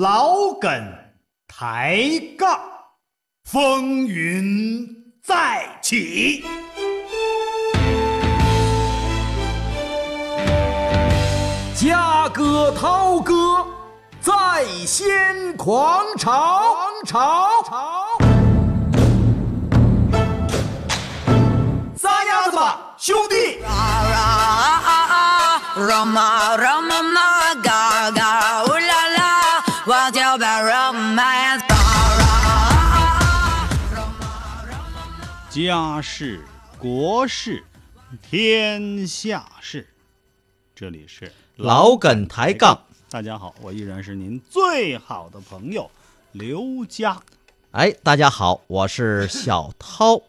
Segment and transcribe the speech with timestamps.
[0.00, 0.70] 老梗
[1.48, 2.08] 抬
[2.38, 2.56] 杠，
[3.42, 4.86] 风云
[5.24, 6.44] 再起。
[11.74, 13.66] 嘉哥、涛哥
[14.20, 16.62] 在掀狂潮，
[17.04, 18.06] 潮潮。
[21.96, 24.07] 撒丫子吧，兄弟！Roma,
[35.66, 36.44] 家事、
[36.78, 37.64] 国事、
[38.22, 39.88] 天下事，
[40.72, 42.80] 这里是老梗抬杠。
[43.10, 45.90] 大家好，我依然是您最好的朋友
[46.30, 47.20] 刘佳。
[47.72, 50.22] 哎，大家好，我是小涛，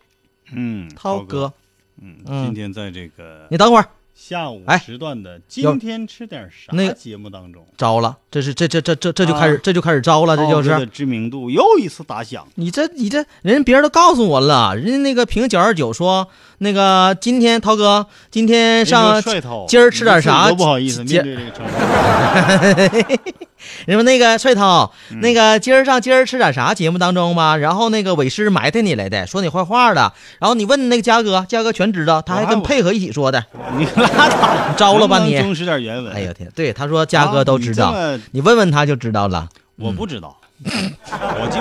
[0.52, 1.54] 嗯，涛哥。
[2.02, 2.18] 嗯。
[2.26, 3.88] 今天在这个你等会儿
[4.22, 12.46] 下午哎时段的今天吃点啥那个节目当中，招了，这是这这这这这就开始、啊这就开始招了，这就是知名度又一次打响。
[12.56, 19.22] 你这你这人别人都告诉我了，人家那个评九二九说那个今天涛哥今天上
[19.68, 23.46] 今儿吃点啥不好意思今面对这个称呼。
[23.86, 25.20] 人说那个帅涛，嗯。
[25.22, 33.46] 那个今儿上今儿吃点啥节目当中吧，然后那个伟师埋汰你来的，说你坏话了，然后你问那个嘉哥，嘉哥全知道，他还跟配合一起说的，
[33.78, 35.32] 你拉倒，招了吧你。
[35.32, 36.14] 能不能忠实点原文。
[36.14, 39.48] 哎呀天，对，他说嘉哥都知道，啊你问问他就知道了。
[39.78, 41.60] 我不知道，我记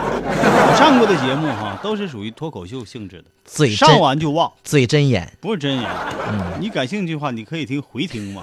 [0.77, 5.84] 上过的节目哈，都是属于脱口秀性质的，嘴上完就忘，嘴真严，不是真人。
[6.30, 8.42] 嗯你感兴趣的话，你可以听回听嘛。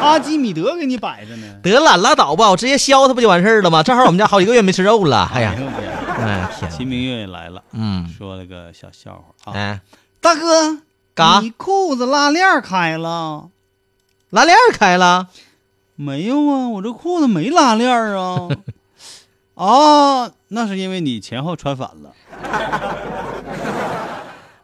[0.00, 1.46] 阿基米德给你摆着呢。
[1.62, 3.82] 得了，拉倒吧，我直接削他不就完事儿了吗？
[3.82, 5.30] 正好我们家好几个月没吃肉了。
[5.32, 5.54] 哎呀，
[6.18, 9.80] 哎天，秦明月也来了，嗯，说了个小笑话啊。
[10.20, 10.78] 大哥，
[11.14, 13.50] 嘎你裤子拉链开了
[14.30, 15.28] 拉链开了，
[15.96, 16.68] 没有啊？
[16.70, 18.48] 我这裤子没拉链啊。
[19.54, 22.12] 啊，那是因为你前后穿反了。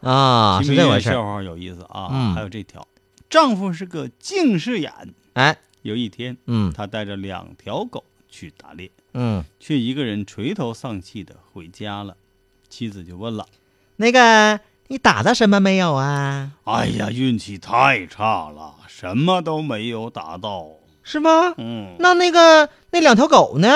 [0.11, 2.09] 啊，是这回事笑话有意思啊。
[2.11, 2.87] 嗯还有这条，
[3.29, 4.93] 丈夫是个近视眼，
[5.35, 12.17] 哎，有一天，嗯他带着两条狗去打猎，嗯，却一个人垂头丧气的回家了。
[12.69, 13.47] 妻子就问了
[13.97, 20.69] 那个你打到什么没有啊？：“哎呀，运气太差了，什么都没有打到。
[21.03, 21.55] 是吗？
[21.59, 23.69] 嗯，那那个那两条狗呢？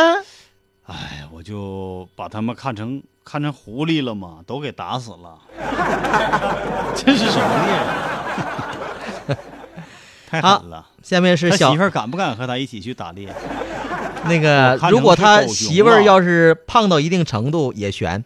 [0.86, 5.38] 哎，我就把他们看成看成狐狸了嘛，都给打死了。
[6.96, 7.74] 这是什么猎
[9.26, 9.36] 人？
[10.28, 10.86] 太狠了！
[11.02, 13.34] 下面是小媳妇儿敢不敢和他一起去打猎？
[14.26, 18.24] 那个如果他媳妇儿要是胖到一定程度也悬。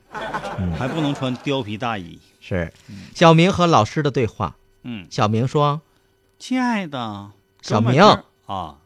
[0.77, 2.19] 还不能穿貂皮大衣。
[2.41, 2.73] 是，
[3.15, 4.57] 小明和老师的对话。
[4.83, 5.81] 嗯，小明说
[6.39, 7.31] 亲爱的，
[7.63, 8.01] 小明
[8.47, 8.77] 啊，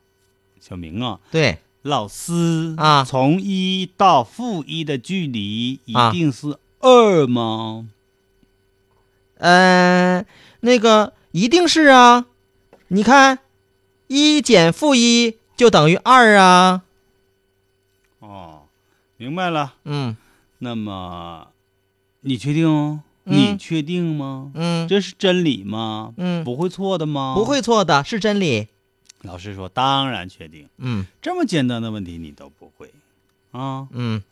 [0.61, 7.89] 小明啊，：“对，老师啊从一到负一的距离一啊定是二吗？
[9.39, 10.25] 呃，
[10.61, 12.27] 那个一定是啊，
[12.89, 13.41] 你看，
[14.07, 16.83] 一减负一就等于二啊。
[18.21, 18.63] 哦，
[19.17, 19.75] 明白了。
[19.85, 20.17] 嗯
[20.59, 21.49] 那么，
[22.21, 22.69] 你确定？
[22.69, 24.51] 嗯你确定吗？
[24.55, 26.13] 嗯，这是真理吗？
[26.17, 27.35] 嗯不会错的吗？
[27.37, 27.45] 不。
[27.45, 28.69] 会错的，是真理。
[29.23, 30.69] 老师说，当然确定。
[30.79, 32.93] 嗯这么简单的问题你都不会
[33.53, 33.87] 啊？
[33.93, 34.23] 嗯，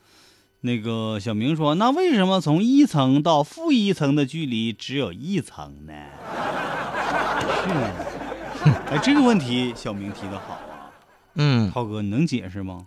[0.60, 5.92] 那个小明说：“那为什么从一层到负一层的距离只有一层呢？”
[7.62, 10.90] 是， 哎，这个问题小明提的好啊，
[11.34, 12.86] 嗯，涛哥，你能解释吗？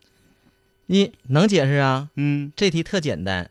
[0.88, 2.10] 你能解释啊？
[2.16, 3.50] 嗯，这题特简单，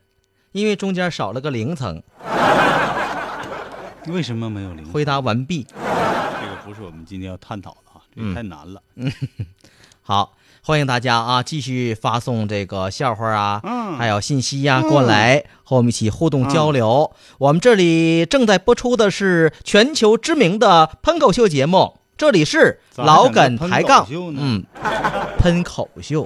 [0.52, 2.02] 因为中间少了个零层。
[4.08, 4.84] 为什么没有零？
[4.90, 5.64] 回答完毕。
[5.64, 7.91] 这个不是我们今天要探讨的啊，
[8.34, 8.82] 太难了。
[8.96, 9.10] 嗯
[10.04, 10.34] 好，
[10.64, 17.12] 欢迎大家啊，继续发送这个笑话啊，嗯还有信息呀、过来和我们一起互动交流。
[17.38, 24.06] 我们这里正在播出的是全球知名的喷口秀节目，这里是老梗抬杠。
[24.12, 24.62] 嗯，
[25.38, 26.24] 喷口秀。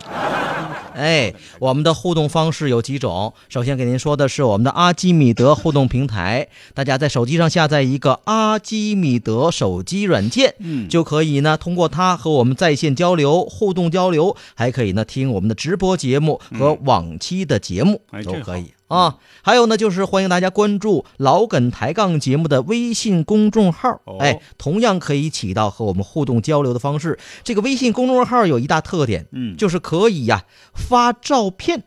[0.95, 3.33] 哎，我们的互动方式有几种。
[3.49, 18.65] 首先给您说的是我们的阿基米德互动平台，大家在手机上下载一个阿基米德手机软件，嗯，就可以呢通过它和我们在线交流、互动交流，还可以呢听我们的直播节目和往期的节目、哎都可以。
[18.65, 19.17] 好啊。
[19.43, 27.19] 还有呢，就是欢迎大家关注老梗抬杠节目的微信公众号，哦哎，同样可以起到和我们互动交流的方式。
[27.45, 30.45] 这个微信公众号有一大特点，嗯就是可以呀、
[30.75, 31.85] 发照片。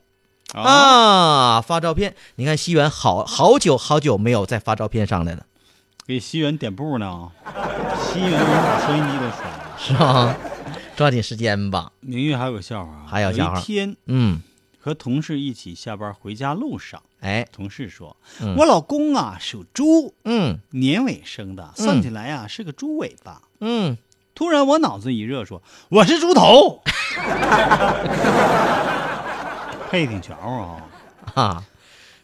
[0.53, 2.15] 啊，啊，发照片！
[2.37, 5.45] 你看西元好好久好久没有再发照片上来了，
[6.07, 7.29] 给西元点步呢。
[8.01, 9.75] 西元把收音机都摔了。
[9.77, 10.35] 是吧？
[10.95, 11.91] 抓紧时间吧。
[11.99, 14.41] 明月还有个笑话还有笑话一天，嗯
[14.79, 23.41] 和同事一起下班回家路上，哎，同事说：“嗯我老公啊属猪，嗯年尾生的，算起来呀、是个猪尾巴。
[23.59, 23.97] 嗯，
[24.33, 26.81] 突然我脑子一热，说：“我是猪头。
[29.89, 30.87] ”配挺巧啊！
[31.33, 31.63] 啊，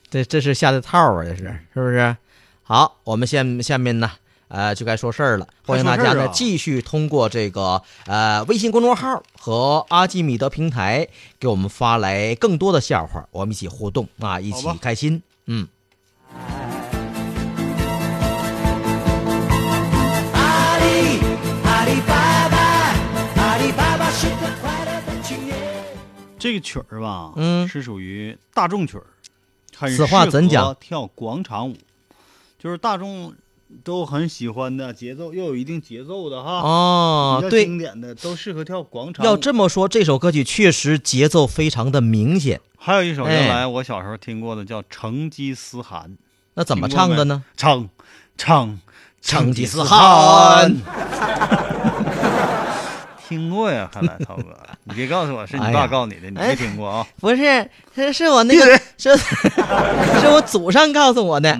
[0.09, 1.43] 这这是下的套啊，这是
[1.73, 2.15] 是不是？
[2.63, 4.11] 好，我们下下面呢，
[4.47, 5.47] 呃，就该说事儿了。
[5.65, 11.07] 欢迎大家呢继续通过这个呃微信公众号和阿基米德平台
[11.39, 15.21] 给我们发来更多的笑话，我们一起互动啊，一起开心。
[15.47, 15.67] 嗯，
[20.33, 21.19] 阿里
[21.63, 22.57] 阿里巴巴，
[23.41, 25.55] 阿里巴巴是个快乐的青年。
[26.37, 29.05] 这个曲儿吧，嗯是属于大众曲儿，
[29.75, 31.75] 很此话适合怎讲跳广场舞，
[32.59, 33.33] 就是大众
[33.83, 36.59] 都很喜欢的节奏，又有一定节奏的哈。
[36.61, 39.25] 哦对，经典的都适合跳广场。
[39.25, 42.61] 要这么说，这首歌曲确实节奏非常的明显。
[42.77, 46.03] 还有一首哎原来我小时候听过的叫《成吉思汗》，
[46.53, 47.43] 那怎么唱的呢？
[47.57, 47.89] 成
[48.37, 48.79] 成
[49.21, 50.71] 成吉思汗。
[53.27, 57.07] 听过呀，看来涛哥， 你别告诉我是你爸告诉你的，你哎没听过啊？
[57.19, 59.17] 不是，是是我那个是
[60.21, 61.59] 是我祖上告诉我的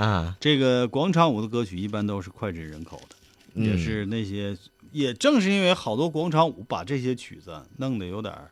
[0.00, 0.36] 啊。
[0.40, 3.16] 这个广场舞的歌曲一般都是脍炙人口的，
[3.54, 4.56] 嗯也是那些，
[4.92, 8.50] 也正是因为好多广场舞把这些曲子弄得有点儿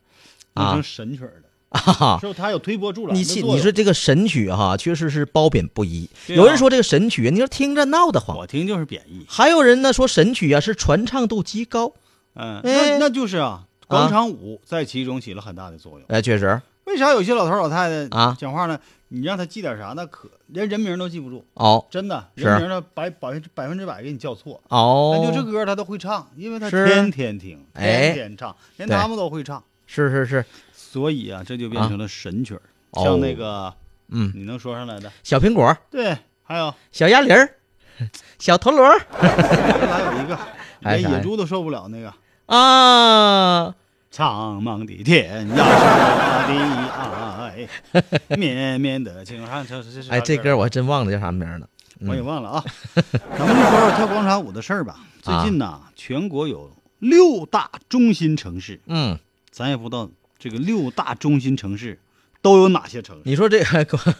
[0.54, 1.48] 成神曲儿了，
[1.96, 2.38] 啊是不是？
[2.38, 3.20] 它有推波助澜你。
[3.20, 6.08] 你说这个神曲哈，确实是褒贬不一。
[6.28, 11.92] 啊有人说这个神曲，你说听着闹得慌；我听就是贬义，还有人呢说神曲啊是传唱度极高。
[12.34, 16.02] 嗯，哎那那就是啊，广场舞在其中起了很大的作用。
[16.08, 18.78] 哎，确实为啥有些老头老太太啊讲话呢？
[19.08, 21.86] 你让他记点啥，那可连人名都记不住，哦。
[21.90, 24.60] 真的，人名呢百百分之百分之百给你叫错。
[24.68, 28.12] 哦，那就这歌他都会唱，因为他天天听，哎。
[28.12, 28.96] 天天唱，连对。
[28.96, 32.62] 他们都会唱，是是是，所以啊，这就变成了神曲儿。
[32.90, 33.72] 哦像那个，
[34.08, 35.12] 嗯，你能说上来的？
[35.22, 36.74] 小苹果、对，还有。
[36.90, 37.48] 小鸭梨儿、
[38.38, 40.38] 小陀螺 还有一个，
[40.80, 42.12] 连野猪都受不了那个。
[42.46, 43.74] 啊，
[44.10, 49.66] 苍茫的天涯是我的爱，绵绵的情长。
[49.66, 51.68] 这这这哎，这歌我还真忘了叫啥名儿了。
[52.00, 52.64] 我也忘了啊。
[52.94, 54.96] 咱们就说说跳广场舞的事儿吧。
[55.20, 56.70] 最啊近呢，全国有
[57.00, 59.18] 六大中心城市，嗯，
[59.50, 60.08] 咱也不知道
[60.38, 62.00] 这个六大中心城市
[62.48, 63.22] 都有哪些城市。
[63.24, 64.14] 你说这个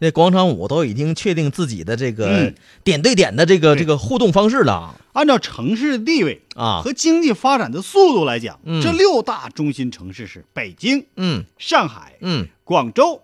[0.00, 2.54] 那广场舞都已经确定自己的这个嗯。
[2.84, 3.80] 点对点的这个对。
[3.80, 4.94] 这个互动方式了。
[5.12, 6.82] 按照城市地位啊。
[6.84, 8.82] 和经济发展的速度来讲，嗯。
[8.82, 11.44] 这六大中心城市是北京、嗯。
[11.58, 12.46] 上海、嗯。
[12.64, 13.22] 广州、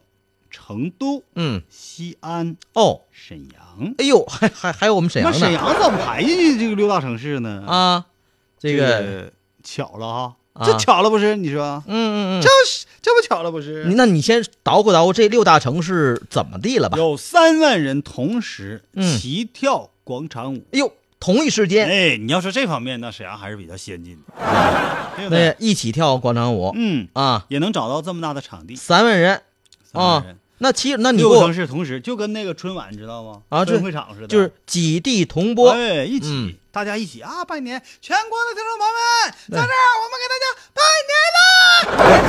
[0.50, 3.94] 成都、嗯，西安、哦，沈阳。
[3.98, 5.38] 哎呦，还还还有我们沈阳呢。
[5.38, 8.06] 沈阳怎么排进去这个六大城市呢？，啊，
[8.58, 9.32] 这个个
[9.62, 11.36] 巧了哈，啊这巧了不是？
[11.36, 11.82] 你说？
[11.86, 12.42] 嗯嗯嗯。
[12.42, 13.84] 这，是这不巧了不是？
[13.96, 16.96] 那你先捣鼓捣鼓这六大城市怎么地了吧？
[16.96, 19.18] 有三万人同时嗯。
[19.18, 20.64] 齐跳广场舞。
[20.72, 21.88] 哎呦，同一时间。
[21.88, 24.32] 哎，你要说这方面，那沈阳还是比较先进的，
[25.16, 25.56] 对不那对？
[25.58, 26.72] 一起跳广场舞。
[26.76, 29.34] 嗯，啊，也能找到这么大的场地，三万人。
[29.36, 29.42] 啊
[29.92, 33.42] 三万人，，那其实那你六个城市同时，就跟那个春晚你知道吗？
[33.50, 37.82] 啊分会场似的，就是几地同播，哎，一起，嗯大家一起啊，拜年！
[38.02, 40.44] 全国的听众朋友们，在这儿我们给大家
[40.74, 42.22] 拜年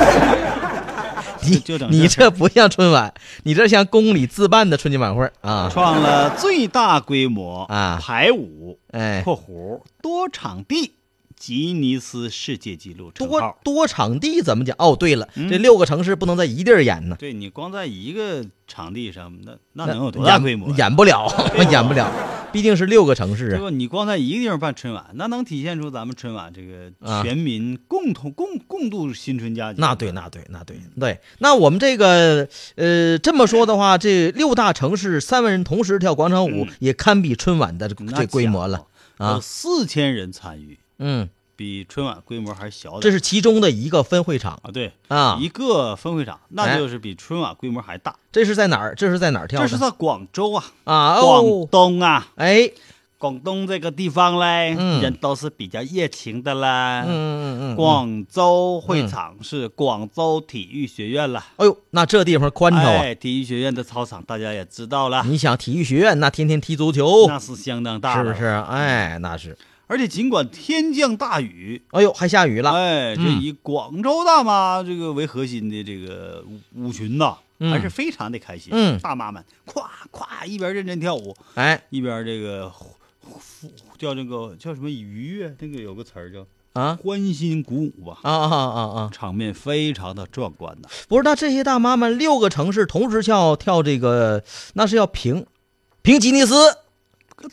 [1.14, 1.24] 啦！
[1.44, 3.12] 你就整你这事这不像春晚，
[3.44, 5.68] 你这像宫里自办的春节晚会啊！
[5.70, 10.94] 创了最大规模啊排舞哎（括弧多场地）
[11.38, 13.58] 吉尼斯世界纪录称多号。
[13.62, 14.74] 多场地怎么讲？
[14.78, 20.74] 哦，对了，嗯这六个城市不能在一地儿演呢，对你光在一个场地上，那那那能有多大演规模呀？
[20.78, 21.26] 演不了，
[21.70, 22.12] 演不了，
[22.52, 23.56] 毕竟是六个城市啊。
[23.56, 23.70] 对吧？
[23.70, 29.80] 你光在一个地方办春晚，那能体现出咱们春晚这个啊全民共同、共共度新春佳节。
[29.80, 31.20] 那对，那对，那对对。
[31.38, 38.86] 那我们这个呃这么说的话，这六大城市三万人同时跳广场舞，嗯也堪比春晚的这那这规模了
[39.18, 39.40] 有啊。
[39.42, 43.00] 四千人参与，嗯，比春晚规模还小点。
[43.00, 45.38] 这是其中的一个分会场啊，对啊。
[45.40, 48.14] 一个分会场，那哎就是比春晚规模还大。
[48.30, 48.94] 这是在哪儿？
[48.94, 49.66] 这是在哪儿跳的？
[49.66, 52.70] 这是在广州啊，啊广哦，东啊，哎，
[53.18, 57.02] 广东这个地方嘞，嗯人都是比较热情的啦。
[57.04, 62.90] 嗯嗯嗯嗯，广州会场是广州体育学院了，哎呦，那这地方宽敞啊！
[63.02, 68.46] 哎，体育学院的操场大家也知道了，你想体育学院那天天踢足球，那是相当大是不是？？
[68.68, 69.56] 哎，那是。
[69.88, 72.70] 而且尽管天降大雨，哎呦，还下雨了。
[72.70, 78.70] 哎，这嗯以广州大妈这个为核心的这个舞舞群呐，嗯还是非常的开心。
[78.72, 82.86] 嗯大妈们咵咵一边认真跳舞，哎一边这个呼
[83.30, 83.68] 呼
[83.98, 85.56] 叫这个叫什么愉悦？
[85.58, 89.10] 那个有个词儿叫啊欢欣鼓舞吧，啊啊啊啊！
[89.10, 90.88] 场面非常的壮观呐。
[91.08, 95.46] 不是，那这些大妈们六个城市同时跳跳这个，那是要评
[96.02, 96.54] 评吉尼斯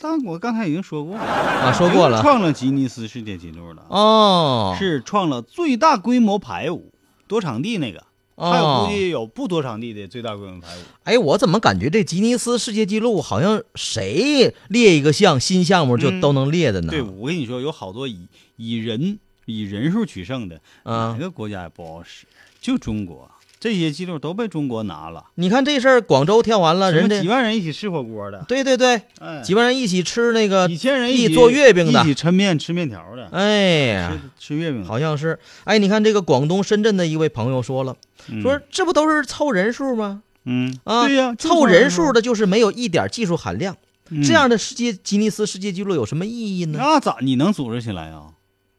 [0.00, 6.92] 刚我刚才已经说过了啊，说过了创了吉尼斯世界纪录了，哦，是创了最大规模排舞
[7.28, 8.02] 多场地那个，
[8.36, 8.88] 还有估哦。
[8.90, 10.80] 计有不多场地的最大规模排舞。
[11.04, 16.90] 哎，我怎么感觉这吉尼斯世界纪录好像谁列一个项新项目就嗯都能列的呢？
[16.90, 18.26] 对，我跟你说，有好多以
[18.56, 22.26] 以人以人数取胜的，啊哪个国家也不好使，
[22.60, 23.30] 就中国
[23.66, 25.24] 这些记录都被中国拿了。
[25.34, 35.36] 你看这事儿，广州跳完了，人家几万人一起吃火锅的，对对对，哎，几万人一起吃那个几千人一起做月饼的一起抻面吃面条的，哎呀，吃吃月饼的，好像是。
[35.64, 37.96] 哎，你看这个广东深圳的一位朋友说了，
[38.28, 40.22] 嗯说这不都是凑人数吗？
[40.44, 43.74] 嗯啊，对呀，就凑人数的就是没有一点技术含量。
[44.10, 46.78] 嗯这样的世界吉尼斯世界纪录有什么意义呢？
[46.80, 48.26] 那咋你能组织起来啊？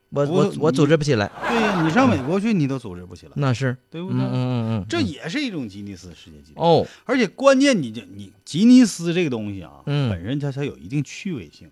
[0.09, 4.19] 我我我我组织不起来，对呀，你上美国去你都组织不起来，那是，对不对？
[4.19, 6.61] 嗯嗯嗯，这也是一种吉尼斯世界纪录。
[6.61, 11.69] 哦，而且关键你这你吉尼斯这个东西啊，嗯本身它才有一定趣味性，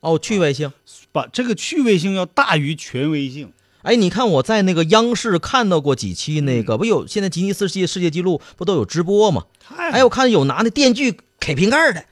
[0.00, 0.72] 哦，趣味性。
[1.12, 3.52] 把这个趣味性要大于权威性。
[3.82, 9.44] 哎，你看我在那个央视看到过几期那嗯个，不有现在吉尼斯世界世界纪录不都有直播吗？
[9.60, 12.04] 太哎，我看有拿那电锯 K 瓶盖的，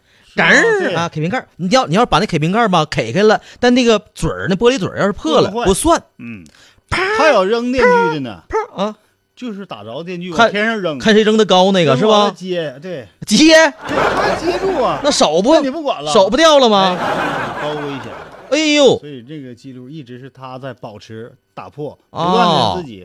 [0.44, 6.44] 吧哏对儿啊开瓶盖儿，你要你要把那开瓶盖儿吧开开了，但那个嘴儿那玻璃嘴儿要是破了不算，嗯，
[6.90, 8.96] 还有扔电锯的呢，啪啊，
[9.34, 12.30] 就是打着电锯看往天上扔，看谁扔的高那个是吧？
[12.30, 16.96] 接对，接还接住啊，那手不你不管了，手不掉了吗？
[16.98, 18.12] 哎高危险。
[18.48, 23.04] 哎呦，所以这个记录一直是他在保持打破，不哦断的自己，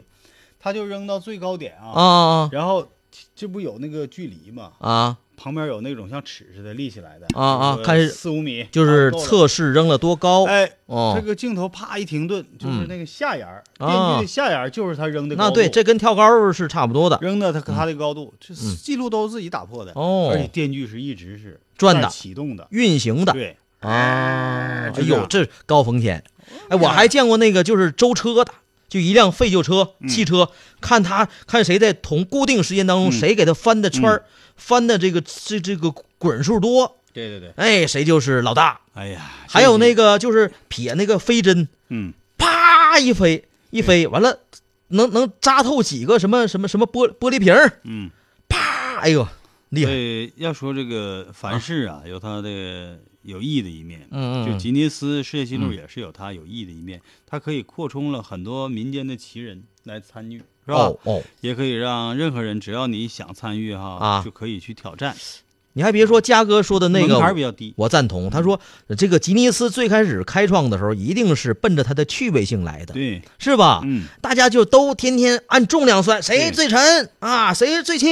[0.59, 2.87] 他就扔到最高点啊，啊然后
[3.35, 11.25] 这不有那个距离吗，啊，旁边有那种像尺似的立起来的啊啊比如说看四五米，就是测试扔了多高哎，哦这。
[11.25, 23.89] 个镜头啪一停顿，就是嗯那个下沿儿，啊电锯的下沿儿就是他扔的那对，这跟跳高是差不多的，扔的他他的高度，这嗯记录都是自己打破的，哦而且电锯是一直是转的启动的，运行的对，啊。
[23.89, 26.23] 哎呦，这高风险！
[26.69, 28.51] 哎，我还见过那个就是周车的，
[28.91, 30.09] 就一辆废旧车、嗯。
[30.09, 33.11] 汽车，看他看谁在同固定时间当中，嗯。
[33.13, 34.25] 谁给他翻的圈儿，
[34.57, 38.81] 翻的这个这这个滚数多，对对对，哎，谁就是老大。
[38.93, 44.39] 哎呀，还有那个，就是撇那个飞针，嗯，啪一飞一飞，完了
[44.89, 47.79] 能能扎透几个什么什么什么玻玻璃瓶儿。
[47.83, 48.11] 嗯。
[48.49, 49.25] 啪，哎呦，
[49.69, 49.91] 厉害！
[49.93, 54.07] 对，要说这个凡事啊，有它的有意义的一面。
[54.11, 60.75] 嗯就吉尼斯世界纪录嗯也是有它有意义的一面，它可以扩充了很多民间的奇人来参与，是吧？
[60.75, 65.15] 哦哦，也可以让任何人只要你想参与哈，啊就可以去挑战。
[65.73, 67.73] 你还别说，嘉哥说的那个门槛儿比较低。
[67.77, 68.29] 我赞同。
[68.29, 68.59] 他说，
[68.97, 73.81] 这个吉尼斯最开始开创的时候，一定是奔着它的趣味性来的，对，是吧？
[73.83, 78.11] 嗯，大家就都天天按重量算，谁最沉啊，谁最轻。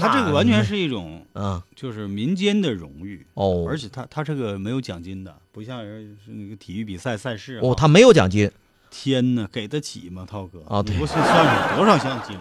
[0.00, 7.60] 它这个完全是是一种啊，就是民间的荣誉，哦，而且它它这个没有奖金的，不像人是那个体育比赛赛事啊。
[7.62, 8.50] 哦，他没有奖金，
[8.90, 10.60] 天哪，给得起吗，涛哥？
[10.68, 12.40] 啊对你不是算是多少项记录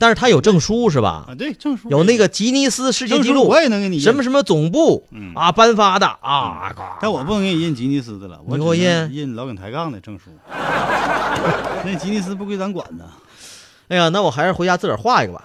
[0.00, 1.26] 但是他有证书是吧？
[1.28, 1.34] 啊？
[1.36, 1.90] 对，证书。
[1.90, 5.34] 有那个吉尼斯世界纪录，我也能给你什么什么总部嗯。
[5.34, 8.82] 啊颁发的啊，但我不能给你印吉尼斯的了，我给我印。
[9.12, 10.30] 印老梗抬杠的证书。
[11.84, 13.04] 那吉尼斯不归咱管呢。
[13.88, 15.44] 哎呀，那我还是回家自个儿画一个吧。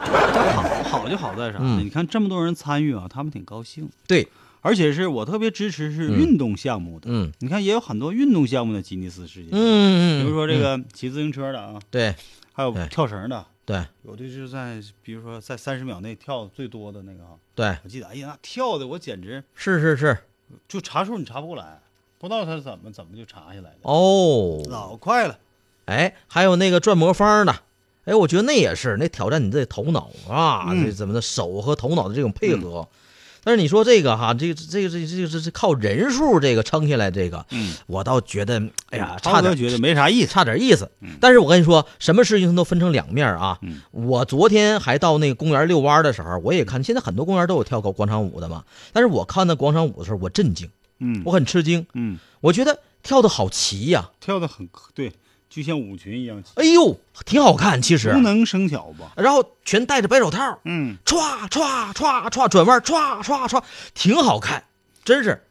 [0.56, 1.62] 好好就好在啥呢？
[1.62, 1.86] 嗯。
[1.86, 4.26] 你看这么多人参与啊，他们挺高兴，对，
[4.62, 6.16] 而且是我特别支持是嗯。
[6.18, 7.08] 运动项目的。
[7.10, 7.30] 嗯。
[7.40, 12.16] 你看也有很多运动项目的吉尼斯世界，嗯，嗯，比如说这嗯个骑自行车的啊，对。
[12.54, 13.86] 还有跳绳的，对。
[14.04, 20.18] 有的就是在比如说在三十秒内跳最多的那个哈，对，我记得，哎呀，那跳的我简直是是是，
[20.68, 21.82] 就查数你查不过来，
[22.20, 25.40] 不知道他是怎么怎么就查下来的，哦，老快了。
[25.86, 27.56] 哎，还有那个转魔方的，
[28.06, 30.86] 哎，我觉得那也是那挑战你的头脑啊，嗯。
[30.86, 32.88] 这怎么的手和头脑的这种配合。
[33.46, 38.60] 但是你说这个哈，这个这个这个这个这是靠人数这个撑下来，这个嗯，我倒觉得，
[38.90, 40.28] 哎呀，差点觉得没啥意思。
[40.34, 41.12] 差点意思嗯。
[41.22, 43.60] 但是我跟你说，什么事情都分成两面啊。
[43.62, 48.64] 嗯我昨天还到那个公园遛弯的时候，我也看，现在很多公园都有跳高广场舞的嘛。
[48.92, 50.68] 但是我看那广场舞的时候，我震惊，
[51.00, 55.14] 嗯我很吃惊，嗯，我觉得跳的好齐呀、跳的很对，
[55.56, 58.20] 就像舞裙一样，哎呦，挺好看，其实不。
[58.20, 59.14] 能生巧吧？
[59.16, 64.64] 然后全戴着白手套，嗯，歘歘歘歘转弯，歘歘歘，挺好看，
[65.06, 65.42] 真是。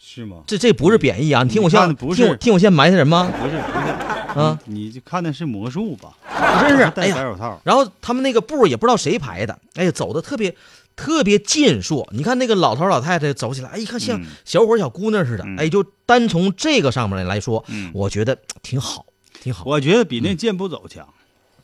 [0.00, 0.38] 是吗？
[0.46, 1.44] 这这不是贬义啊！
[1.44, 3.32] 你听我像不是听我听我像埋汰人吗？
[3.40, 6.12] 不是不是啊，你就看的是魔术吧？
[6.66, 10.54] 真是，哎戴白，手套，然后他们那个步也不知道谁排的，哎呀，走的特别
[10.96, 12.06] 特别健硕。
[12.12, 15.44] 你看那个老头老太太走起来，哎，一看像嗯小伙小姑娘似的。
[15.46, 19.06] 嗯哎，就单从这个上面来说，嗯我觉得挺好。
[19.42, 19.64] 挺好。
[19.66, 21.08] 我觉得比那健步走强。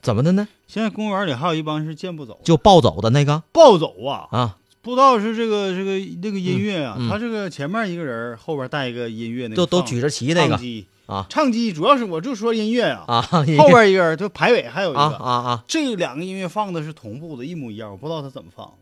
[0.03, 0.49] 怎么的呢？
[0.67, 3.45] 现在公园里还有一帮是健步走，就暴走的那个？
[3.53, 4.57] 暴走啊，啊。
[4.81, 10.49] 不知道是这个这个那个音乐啊，他这个前面一个人，后边带一个音乐，那个都都举着旗那个。
[10.51, 10.87] 唱机。
[11.07, 11.27] 啊。
[11.29, 13.23] 唱机主要是我就说音乐啊，啊，
[13.59, 18.73] 后边一个人就排尾还有一啊个，啊啊这两个音乐放的是同步的，一模一样，我不知道他怎么放的，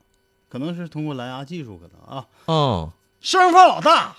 [0.48, 2.92] 可能是通过蓝牙技术，可能啊，哦。
[3.20, 4.14] 声放老大，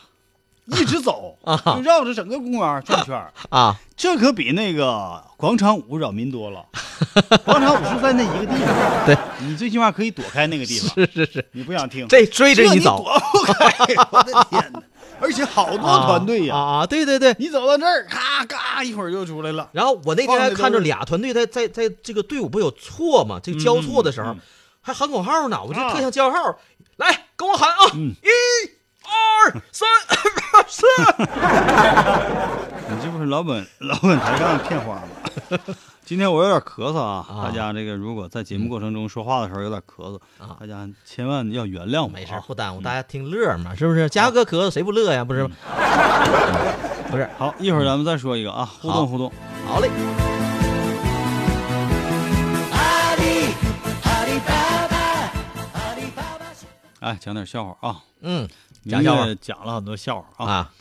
[0.68, 6.66] 一直走啊就绕着整个公园转圈儿啊这可比那个广场舞扰民多了。
[7.46, 13.56] 广场舞是在那一个地方，对你最起码可以躲开那个地方，是是是，你不想听，这追着你走躲不开，
[14.12, 14.82] 我的天哪！
[15.20, 17.36] 而且好多团队呀、啊啊，对对对。
[17.40, 19.68] 你走到这儿，咔咔一会儿就出来了。
[19.72, 23.40] 然后我那天还看着俩团队在在在这个队伍不有错吗？
[23.42, 24.40] 这个交错的时候嗯嗯
[24.82, 26.38] 还喊口号呢，我就啊特像叫号，
[26.98, 28.70] 来跟我喊啊，嗯一、
[29.08, 29.88] 二、三、
[30.68, 30.86] 四。
[32.90, 35.08] 你这不是老本老本抬杠骗花吗？
[36.06, 42.12] 今天我有点咳嗽啊，啊大家这个如果在节目过程中说话的时候有点咳嗽，啊大家千万要原谅我、啊。
[42.14, 44.08] 没事，不耽误大家听乐嘛，是不是？
[44.10, 45.24] 嘉哥咳嗽谁不乐呀？
[45.26, 45.56] 不是吗？
[47.12, 49.30] 不是，好，一会儿咱们再说一个啊，互动互动。
[49.68, 49.90] 好嘞，
[52.72, 53.54] 阿里
[54.04, 54.98] 阿里巴巴，
[55.74, 56.46] 阿里巴巴。
[57.02, 58.48] 哎，讲点笑话啊，嗯，
[58.88, 60.74] 讲笑话讲了很多笑话啊，啊。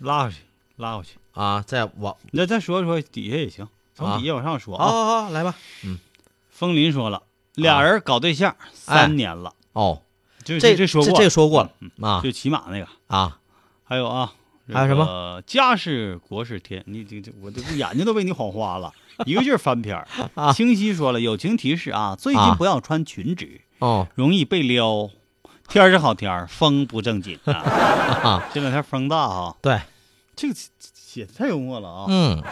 [0.00, 0.36] 拉回去，
[0.76, 1.10] 拉回去。
[1.32, 3.70] 啊，再往那再再说说底下也行，啊。
[3.94, 4.90] 从底下往上说好啊。
[4.90, 5.54] 好好，来吧。
[5.84, 5.98] 嗯，
[6.50, 7.22] 风林说了，
[7.54, 10.02] 俩人搞对象三年了，哦，
[10.44, 12.20] 这这这说过，这说过了嗯啊。
[12.22, 12.88] 就骑马那个。
[13.06, 13.38] 啊，
[13.84, 14.32] 还有啊，
[14.72, 15.04] 还有什么？
[15.04, 15.42] 么？
[15.46, 18.92] 家是国是天，你这这我这眼睛都被你晃花了，
[19.26, 20.04] 一个劲儿翻篇
[20.54, 22.54] 清晰说了，友情提示啊，最近啊。
[22.56, 24.06] 不要穿裙子，哦。
[24.14, 25.10] 容易被撩。
[25.68, 27.52] 天儿是好天儿，风不正经啊。
[28.22, 29.80] 啊，这两天风大哈，对，
[30.36, 32.04] 这个写的太幽默了啊。
[32.08, 32.42] 嗯，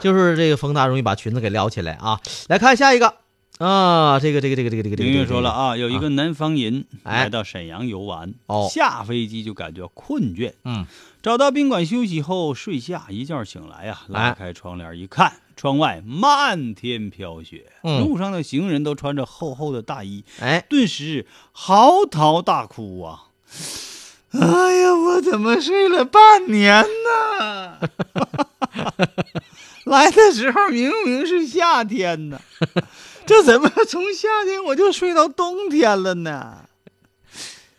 [0.00, 2.18] 就是这个风大容易把裙子给撩起来啊。
[2.48, 3.14] 来看下一个
[3.58, 7.22] 啊，这个这个这个这个这个这个，明月说了啊，有一个南方人哎。
[7.22, 8.68] 来到沈阳游玩，哦。
[8.68, 10.84] 下飞机就感觉困倦，嗯，
[11.22, 18.00] 找到宾馆休息后睡下，一觉醒来呀、拉哎开窗帘一看，窗外漫天飘雪，嗯。
[18.00, 23.24] 路上的行人都穿着厚厚的大衣，哎，顿时嚎啕大哭啊！
[24.40, 27.78] 哎呀，我怎么睡了半年呢？
[29.86, 32.40] 来的时候明明是夏天呢，
[33.26, 36.64] 这怎么从夏天我就睡到冬天了呢？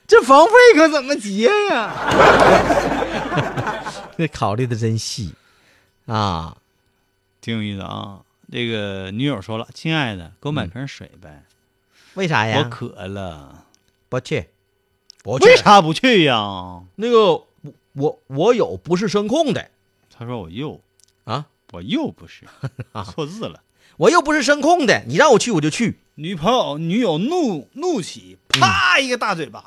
[0.08, 1.92] 这房费可怎么结呀？
[4.18, 5.34] 这考虑的真细
[6.06, 6.56] 啊。
[7.42, 8.22] 挺有意思啊！
[8.52, 11.44] 这个女友说了：“亲爱的，给我买瓶水呗，
[12.16, 12.58] 为啥呀？
[12.64, 13.66] 我渴了。
[14.10, 14.48] 不去，
[15.34, 15.46] 不去。
[15.46, 19.70] 为啥不去呀那个我我我有不是声控的？”
[20.18, 20.80] 他说：“我又
[21.26, 22.46] 啊， 我又不是
[23.14, 23.62] 错字了。
[23.98, 29.64] 我又不是声控的，你让我去我就去。”女朋友女友怒怒起，啪一个大嘴巴，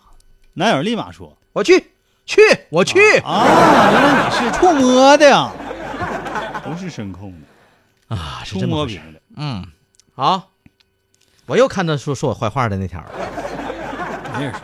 [0.54, 1.90] 男友立马说我去，
[2.24, 2.40] 去，
[2.70, 3.18] 我去。
[3.24, 5.52] ：“啊，原来你是触摸的呀，
[6.64, 7.32] 不是声控
[8.08, 8.66] 的，啊，是触。
[8.66, 9.20] 摸屏的。
[9.36, 9.66] 嗯，
[10.14, 10.50] 好，
[11.46, 13.10] 我又看到说说我坏话的那条了
[14.38, 14.60] 没人说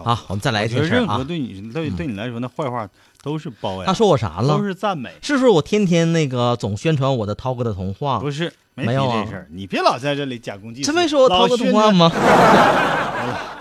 [0.00, 0.20] 你坏话。
[0.20, 0.24] 啊。
[0.28, 1.24] 我们再来一件事儿啊任何。
[1.24, 2.88] 对你对对你来说，那坏话
[3.22, 4.64] 都是褒扬，他说我啥了都？
[4.64, 5.10] 是赞美。
[5.22, 8.18] 是不是我天天那个总宣传我的涛哥的童话？
[8.18, 10.86] 不是，没有啊这事儿，你别老在这里假公济私。
[10.90, 11.90] 这没说我涛哥童话？
[11.92, 12.10] 吗？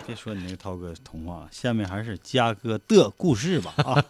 [0.07, 4.03] 别说你那个涛哥童话了，下面还是嘉哥的故事吧啊。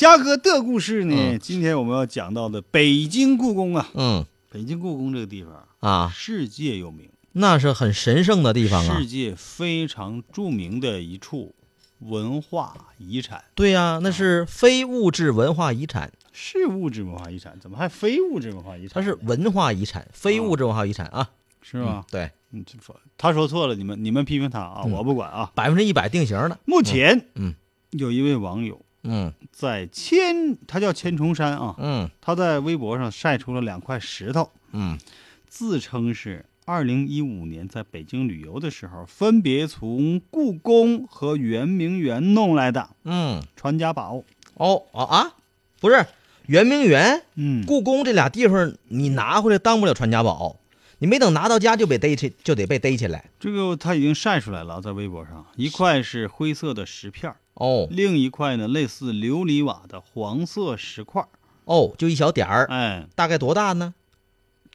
[0.00, 9.06] 好哥的故事呢，嗯今天我们要讲到的北京故宫啊，嗯北京故宫这个地方啊，世界有名，那是很神圣的地方啊世。
[9.06, 11.54] 界非常著名的一处
[12.00, 18.90] 文化遗产，对呀、那是非物质文化遗产，是物质文化遗产，怎么还非物质文化遗产？
[18.94, 21.30] 它是文化遗产，非物质文化遗产啊。
[21.60, 22.04] 是吗？
[22.10, 25.50] 对，嗯，这说他说错了，你们你们批评他啊，嗯我不管啊。
[25.54, 26.58] 百分之一百定型的。
[26.64, 27.54] 目前，嗯，
[27.90, 34.98] 有一位网友嗯在千，他叫千重山啊，嗯他在微博上晒出了两块石头，嗯
[35.46, 44.22] 自称是二零一五年在北京旅游的时候，分别从故宫和圆明园弄来的嗯，传家宝。
[44.52, 45.32] 哦哦啊，
[45.80, 46.04] 不是
[46.44, 50.58] 圆明园、嗯，故宫这俩地方，你拿回来当不了传家宝，
[50.98, 53.30] 你没等拿到家就被逮起，就得被逮起来。
[53.40, 61.28] 这个他已经晒出来了，在微博上，一块是灰色的石片儿，哦另一块呢类似琉璃瓦的黄色石块儿。
[61.64, 63.94] 哦，就一小点儿，哎，大概多大呢？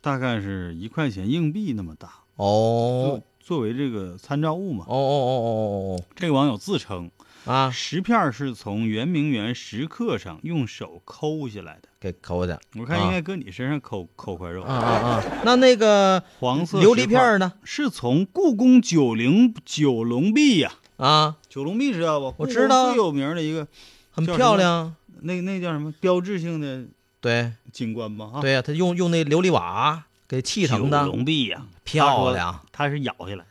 [0.04, 4.92] 大概是一块钱硬币那么大，哦作作为这个参照物嘛哦。
[4.94, 7.10] 哦哦哦哦哦这个网友自称，
[7.46, 7.72] 啊！
[7.72, 12.60] 石片儿是从圆明园石刻上用手抠下来的，给抠的。
[12.78, 15.24] 我看应该搁你身上抠抠块肉啊啊啊！
[15.46, 17.54] 那那个黄色琉璃片儿呢？
[17.64, 22.34] 是从故宫九陵九龙壁呀、啊，九龙壁知道不？
[22.40, 23.66] 我知道最有名的一个，
[24.12, 24.94] 很漂亮。
[25.22, 26.86] 那那叫什么标志性的
[27.24, 27.54] 对。
[27.72, 28.30] 景观吧？
[28.36, 31.06] 啊，对呀、他用用那琉璃瓦给砌成的。
[31.06, 32.60] 九，龙壁呀、漂亮。
[32.72, 33.46] 它是咬下来的，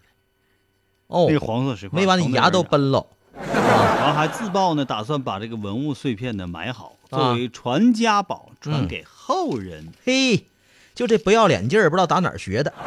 [1.08, 1.26] 哦。
[1.28, 2.80] 那，个黄色石块没把你牙都崩。
[2.80, 3.06] 崩喽。
[3.34, 8.86] 然后还自曝呢，打算把这个文物碎片呢买好，啊作为传家宝传嗯。
[8.86, 9.88] 给后人。
[10.04, 10.46] 嘿，
[10.94, 12.72] 就这不要脸劲儿，不知道打哪儿学的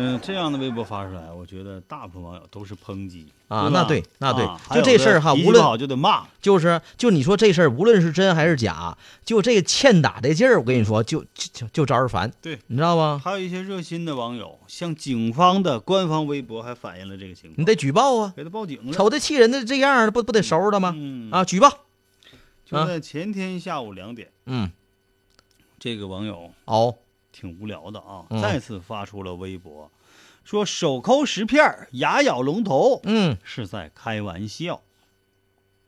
[0.00, 12.58] 嗯，这样的微博发出来，我觉得大部分网友都是抨击啊那对那对啊就这事儿哈无论就得骂，就是就你说这事儿，无论是真还是假，就这个欠打这劲儿，我跟你说，就就就就招人烦，对。
[12.68, 13.20] 你知道吗？
[13.24, 18.32] 还有一些热心的网友向警方的官方微博还反映了这个情况，你得举报啊！
[18.36, 18.92] 给他报警了。
[18.92, 20.92] 瞅他气人的这样，不不得收拾他吗？
[20.96, 21.72] 嗯啊，举报。
[22.64, 24.70] 就在前天下午两点，嗯，
[25.78, 26.94] 这个网友哦，
[27.30, 28.40] 挺无聊的啊，嗯。
[28.42, 29.90] 再次发出了微博，
[30.44, 33.36] 说手抠石片儿，牙咬龙头，嗯。
[33.44, 34.82] 是在开玩笑。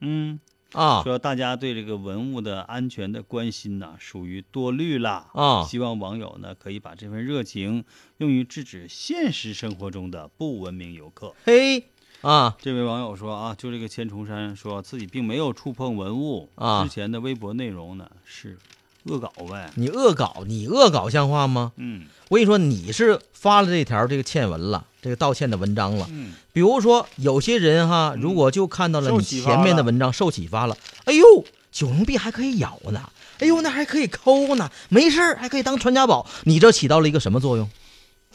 [0.01, 0.39] 嗯，
[0.73, 1.03] 啊。
[1.03, 5.65] 说大家对这个文物的安全的关心呢，属于多虑了啊。
[5.65, 7.85] 希望网友呢可以把这份热情
[8.19, 11.35] 用于制止现实生活中的不文明游客。
[11.45, 11.89] 嘿
[12.21, 12.57] 啊。
[12.61, 16.83] 这位网友说啊，就这个千重山说自己并没有触碰文物啊。
[16.85, 18.59] 之前的微博内容呢是
[19.05, 19.71] 恶搞呗。
[19.75, 21.73] 你恶搞，你恶搞像话吗？
[21.77, 26.07] 嗯我跟你说，你是发了这条这个欠文了，这个道歉的文章了。
[26.11, 31.25] 嗯，比如说，有些人哈，如果就看到了你前面的文章，受启发了，哎呦，
[31.73, 33.11] 九龙壁还可以咬呢，
[33.41, 37.69] 哎呦，那还可以抠呢，没事儿还可以当传家宝，你这起到了一个什么作用？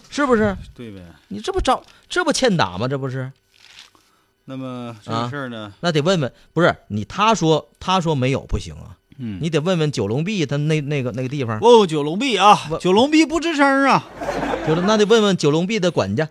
[0.10, 0.58] 是不是？
[0.73, 1.01] 对呗。
[1.30, 2.89] 你这不找这不欠打吗？
[2.89, 3.32] 这不是？
[4.43, 14.08] 那么这事儿呢，那得问问，不是你他说他说没有不行啊，嗯，你得问问九龙壁他那那个那个地方，哦，九龙壁啊，九龙壁不吱声啊。
[14.67, 16.28] 九龙那得问问九龙壁的管家，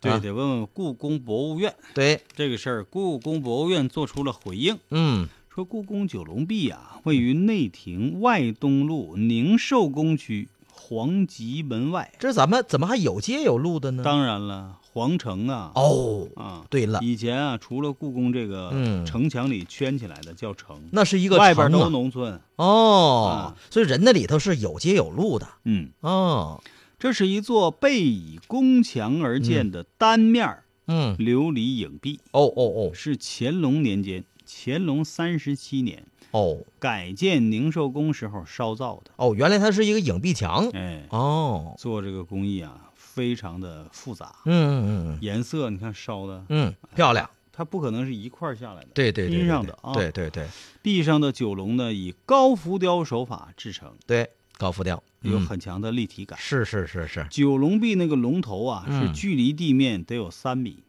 [0.00, 2.84] 对，啊得问问故宫博物院对，这个事儿。
[2.84, 12.12] 故宫博物院做出了回应，嗯说故宫九龙壁啊，位于内廷外东路宁寿宫区皇极门外。
[12.18, 14.02] 这怎么怎么还有街有路的呢？
[14.04, 19.04] 当然了，皇城啊，哦，啊，对了，以前啊，除了故宫这个嗯。
[19.04, 21.90] 城墙里圈起来的叫城，那是一个外边都城啊。
[21.90, 22.40] 农村。
[22.54, 25.48] 哦啊，所以人那里头是有街有路的。
[25.64, 26.62] 嗯，哦，
[26.96, 32.90] 这是一座背倚宫墙而建的单面儿嗯，琉璃影壁，哦哦哦。
[32.94, 36.58] 是乾隆年间，乾隆三十七年哦哦。
[36.78, 39.10] 改建宁寿宫时候烧造的。
[39.16, 40.68] 哦，原来它是一个影壁墙。
[40.72, 48.88] 哎，哦，做这个工艺啊，非常的复杂，嗯嗯嗯颜色你看烧的，嗯嗯，漂亮，它不可能是一块儿下来的。
[48.92, 50.48] 对对对，拼上的啊对对对
[50.82, 56.36] 壁上的九龙呢，以高浮雕手法制成，对，高浮雕嗯有很强的立体感。
[56.40, 60.82] 是是是是，九龙壁那个龙头啊，是嗯距离地面得有三米，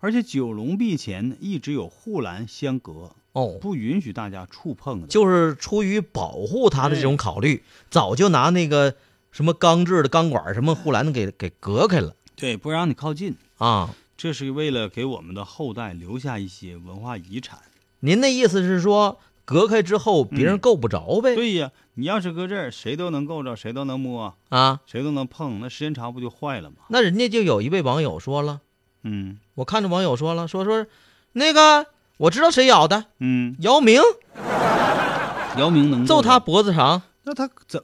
[0.00, 5.06] 而且九龙壁前一直有护栏相隔，哦，不允许大家触碰的。
[5.06, 8.96] 就是出于保护它的这种考虑，早就拿那个
[9.30, 13.90] 什么钢制的钢管、什么护栏给给隔开了对，不让你靠近，啊。
[14.16, 17.60] 这是为了给我们的后代留下一些文化遗产。
[18.00, 21.36] 您的意思是说，隔开之后别人嗯够不着呗？
[21.36, 26.76] 对呀，你要是搁这儿，谁都能够着，谁都能摸啊，啊，谁都能碰，那时间长不就坏了吗？
[26.88, 28.60] 那人家就有一位网友说了，
[29.04, 30.86] 嗯我看着网友说了，说说
[31.32, 31.86] 那个
[32.16, 34.00] 我知道谁咬的，嗯，姚明
[35.58, 37.82] 姚明能揍他，脖子长，那他怎？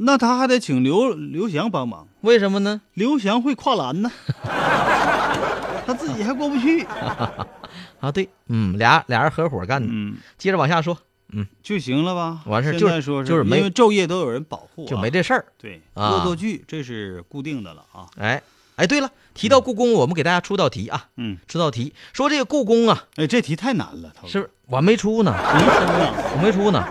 [0.00, 2.06] 那他还得请刘刘翔帮忙。
[2.20, 2.80] 为什么呢？
[2.94, 4.10] 刘翔会跨栏呢，
[5.86, 6.84] 他自己还过不去。
[8.00, 9.88] 啊，对，嗯，俩俩人合伙干的。
[9.90, 10.96] 嗯，接着往下说，
[11.32, 12.40] 嗯就行了吧？
[12.46, 15.44] 完事儿就是就是没因为昼夜都有人保护、啊，就没这事儿。
[15.58, 18.06] 对啊恶作剧，这是固定的了啊。
[18.18, 18.40] 哎
[18.76, 26.14] 哎，对了，提到故宫，我们给大家出道题啊，嗯，出道题说这个故宫啊，哎，这题太难了，是我没出呢，没说呢。
[26.36, 26.86] 我没出呢。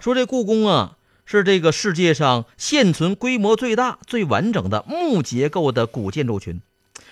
[0.00, 0.96] 说这故宫啊，
[1.38, 6.60] 是这个世界上现存规模最大、最完整的木结构的古建筑群。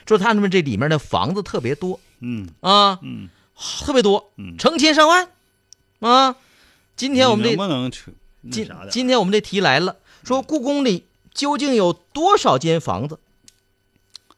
[0.06, 3.28] 说他们这里面的房子特别多嗯啊，嗯，
[3.80, 5.28] 特别多，嗯成千上万
[6.00, 6.34] 啊。
[6.96, 8.10] 今天我们这能不能扯
[8.50, 8.68] 今？
[8.90, 13.20] 今天我们这题来了，说故宫里究竟有多少间房子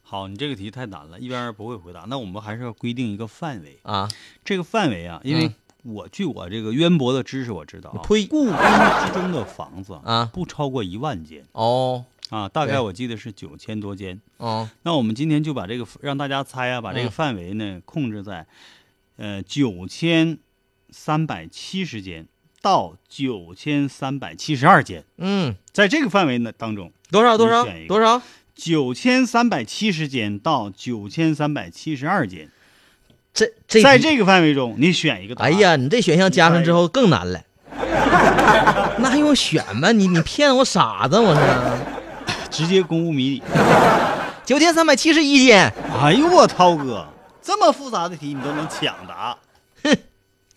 [0.03, 2.05] 好，你这个题太难了，一般人不会回答。
[2.09, 3.79] 那我们还是要规定一个范围。
[3.85, 4.09] 啊？
[4.45, 14.21] 这个范围啊，因为嗯我据我这个渊博的知识，我知道啊，呸故宫之中的房子啊不超过一万间哦啊，大概我记得是九千多间。
[14.37, 18.47] 哦那我们今天就把这个让大家猜啊，把这个嗯范围呢控制在，
[19.17, 20.39] 呃九千
[20.91, 22.27] 三百七十间
[22.63, 28.23] 到九千三百七十二间，嗯，在这个范围呢当中，多少多少多少？
[28.55, 32.51] 九千三百七十间到九千三百七十二间，
[33.33, 35.53] 这这在这个范围中，你选一个答案。
[35.53, 37.43] 哎呀，你这选项加上之后更难了，
[38.99, 39.93] 那还用选吗？
[39.93, 41.41] 你你骗我傻子我是？
[42.51, 43.43] 直接公布谜底。
[44.45, 47.07] 九千三百七十一间，哎呦我涛哥，
[47.41, 49.39] 这么复杂的题你都能抢答。
[49.85, 49.97] 哼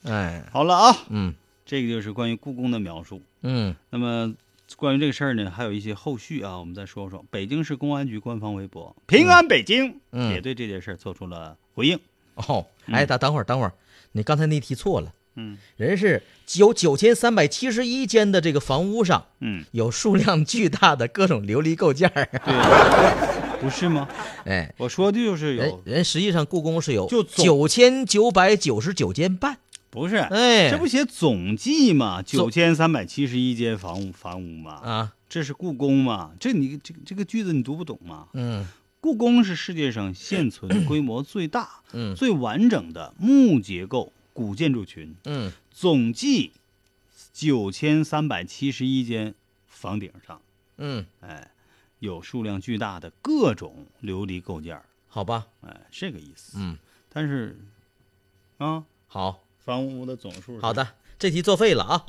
[0.05, 3.21] 哎， 好了啊，嗯这个就是关于故宫的描述。
[3.43, 4.33] 嗯那么
[4.75, 7.23] 关于这个事儿呢，还有一些后续啊，我们再说说。
[7.29, 11.99] 北京市公安局官方微博“平安北京”嗯也对这件事儿做出了回应。
[12.35, 13.73] 哦，哎，等等会儿等会儿，
[14.13, 16.21] 你刚才那题错了，嗯人是
[16.55, 24.07] 有九千三百七十一间的这个房屋上嗯，有数量巨大的各种琉璃构件儿，对， 不是吗？
[24.45, 24.73] 哎。
[24.77, 29.57] 我说的就是有，人实际上故宫是有就总九千九百九十九间半，
[29.89, 30.17] 不是？
[30.17, 32.21] 哎，这不写总计吗？
[32.21, 34.73] 九千三百七十一间房屋房屋嘛？
[34.83, 36.31] 啊，这是故宫嘛？
[36.39, 38.27] 这你这这个句子你读不懂吗？
[38.33, 38.67] 嗯
[39.03, 42.15] 故宫是世界上现存规模最大、嗯。
[42.15, 45.51] 最完整的木结构古建筑群，嗯。
[45.71, 46.53] 总计
[47.33, 49.35] 九千三百七十一间
[49.67, 50.41] 房顶上，
[50.77, 51.51] 嗯，哎，
[51.99, 56.53] 有数量巨大的各种琉璃构件，好吧，哎，这个意思。
[56.55, 56.77] 嗯，
[57.09, 57.59] 但是，
[58.59, 59.43] 啊，好。
[59.65, 60.71] 房屋的总数好。
[60.71, 60.87] 的，
[61.19, 62.05] 这题作废了啊。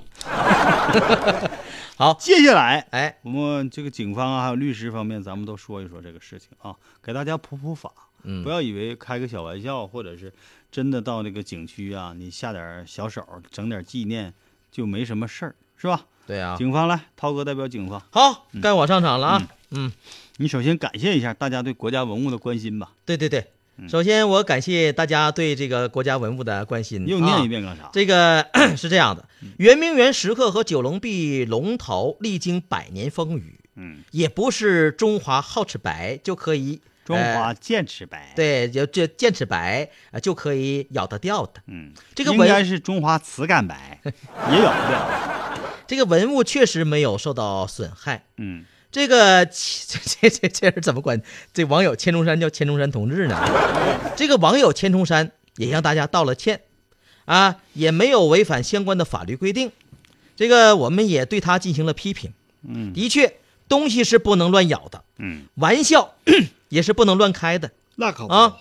[1.96, 7.92] 好，接下来哎，我们这个警方啊，还有律师方面，咱们都说一说这个事情啊，给大家普普法。
[8.26, 10.32] 嗯不要以为开个小玩笑，或者是
[10.72, 14.32] 真的到那个景区啊，你下点小手，整点纪念，
[14.72, 16.06] 就没什么事儿，是吧？
[16.26, 19.48] 对啊，警方来，涛哥代表警方，好，该我上场了啊。
[19.70, 19.92] 嗯，
[20.38, 22.92] 你首先感谢一下大家对国家文物的关心吧。
[23.04, 23.52] 对对对，
[23.88, 27.04] 首先我感谢大家对这个国家文物的关心。
[27.04, 27.90] 你又念啊一遍干啥？
[27.92, 41.60] 这个 是这样的，圆明园石刻和九龙壁龙头历经百年风雨，嗯，也不是中华皓齿白就可以中华呃剑齿白。，对，就这剑齿白啊就可以咬得掉的。
[41.66, 45.08] 嗯，这个文应该是中华瓷感白，也咬不掉。
[45.86, 48.24] 这个文物确实没有受到损害。
[48.38, 51.20] 嗯，这个这这这这是怎么管？
[51.52, 53.36] 这网友千重山叫千重山同志呢？
[54.14, 56.60] 这个网友千重山也向大家道了歉，
[57.24, 59.72] 啊，也没有违反相关的法律规定。
[60.36, 62.34] 这个我们也对他进行了批评。
[62.62, 63.34] 嗯的确，
[63.68, 66.14] 东西是不能乱咬的，嗯，玩笑
[66.68, 67.72] 也是不能乱开的。
[67.96, 68.58] 那可不啊，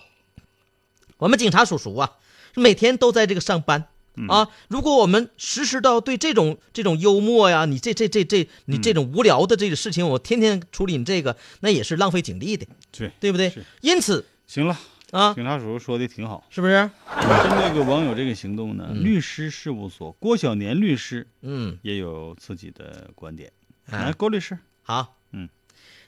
[1.18, 2.14] 我们警察叔叔啊，
[2.56, 3.86] 每天都在这个上班嗯
[4.28, 4.48] 啊。
[4.68, 13.52] 如果我们实施到对这种这种幽默呀，你这这这这你这种无聊的这个事情，我天天处理你这个，那也是浪费警力的，对，对不对？
[13.80, 14.78] 因此行了，
[15.10, 16.46] 啊，警察叔叔说的挺好。
[16.50, 16.72] 是不是？
[16.72, 23.52] 针对这个网友这个行动呢，律师事务所郭小年律师嗯，也有自己的观点。
[23.86, 24.06] 啊。
[24.06, 25.48] 来，郭律师，好，嗯，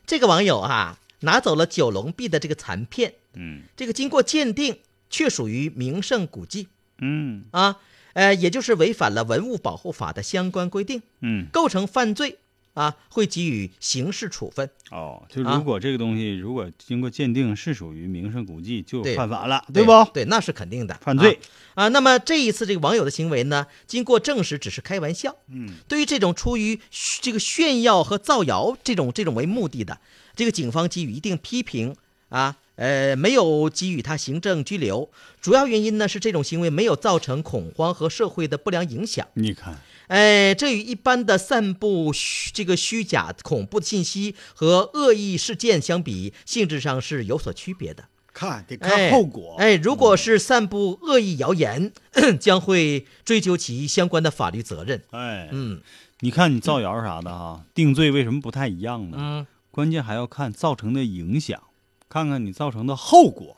[0.06, 3.62] 这个网友啊，拿走了九龙壁的这个残片，嗯。
[3.76, 4.78] 这个经过鉴定，
[5.10, 6.68] 确属于名胜古迹。
[6.98, 7.44] 嗯。
[7.50, 7.76] 啊，
[8.16, 11.02] 呃，也就是违反了文物保护法的相关规定。
[11.20, 12.38] 嗯，构成犯罪
[12.72, 14.70] 啊，会给予刑事处分。
[14.90, 19.92] 哦，就啊如果这个东西如果经过鉴定是属于名胜古迹，就犯法了，对不？
[20.14, 21.38] 对，那是肯定的，犯罪
[21.74, 21.88] 啊啊。
[21.88, 25.36] 那么这一次这个网友的行为呢，经过证实只是开玩笑。
[25.48, 26.80] 嗯对于这种出于
[27.20, 29.98] 这个炫耀和造谣这种这种为目的的，
[30.34, 31.94] 这个警方给予一定批评
[32.30, 32.56] 啊。
[32.76, 35.10] 呃，没有给予他行政拘留，
[35.40, 39.26] 主要原因呢是这种行为没有造成恐慌和社会的不良影响。
[39.34, 48.04] 你看，哎，这与一般的散布虚这个虚假恐怖的信息和恶意事件相比，性质上是有所区别的。
[48.32, 49.56] 看得哎看后果。
[49.58, 51.90] 哎，如果是散布恶意谣言，
[52.38, 55.02] 将会追究其相关的法律责任。
[55.12, 55.80] 哎，嗯
[56.20, 59.16] 你看你造谣啥的哈，定罪为什么不太一样呢？
[59.18, 61.62] 嗯，关键还要看造成的影响，
[62.08, 63.56] 看看你造成的后果，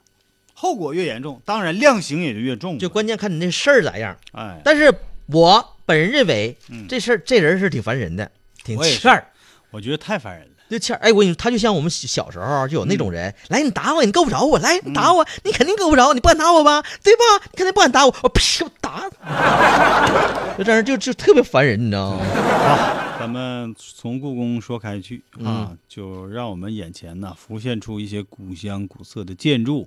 [0.54, 2.78] 后果越严重，当然量刑也就越重。
[2.78, 4.16] 就关键看你那事儿咋样。
[4.32, 4.92] 哎，但是
[5.26, 8.30] 我本人认为，嗯这事儿这人是挺烦人的，
[8.64, 9.26] 挺欠儿。
[9.70, 10.50] 我觉得太烦人了。
[10.70, 17.22] 就欠儿，哎，我跟你说，他就像我们小小时候就有那种人，来你打我，你够不着我，来你打我，你肯定够不着，你不敢打我吧，对吧？
[17.52, 19.08] 你肯定不敢打我，我啪我打，
[20.58, 22.24] 就这样就就特别烦人，你知道吗？
[22.66, 22.76] 好，
[23.28, 29.86] 咱们从故宫说开去啊，就让我们眼前呢浮现出一些古香古色的建筑，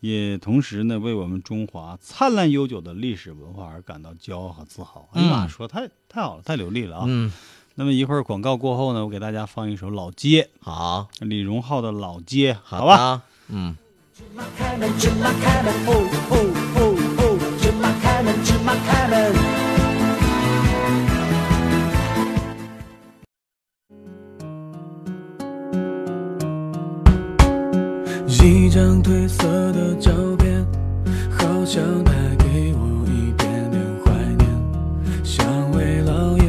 [0.00, 5.08] 也同时呢为我们中华灿烂悠久的历史文化而感到骄傲和自豪。
[5.12, 7.04] 哎呀妈，嗯说太太好了，太流利了啊！
[7.06, 7.32] 嗯，
[7.76, 12.84] 那么一会儿广告过后呢，我给大家放一首《老街好，》，李荣浩的《老街》，好？
[12.84, 13.76] 吧，嗯。
[14.12, 15.92] 芝麻开门，芝麻开门，哦
[16.30, 16.34] 哦
[16.74, 16.80] 哦
[17.18, 19.45] 哦，芝麻开门，芝麻开门。
[28.46, 30.64] 一张褪色的照片，
[31.36, 34.48] 好像带给我一点点怀念，
[35.24, 36.45] 像为老爷。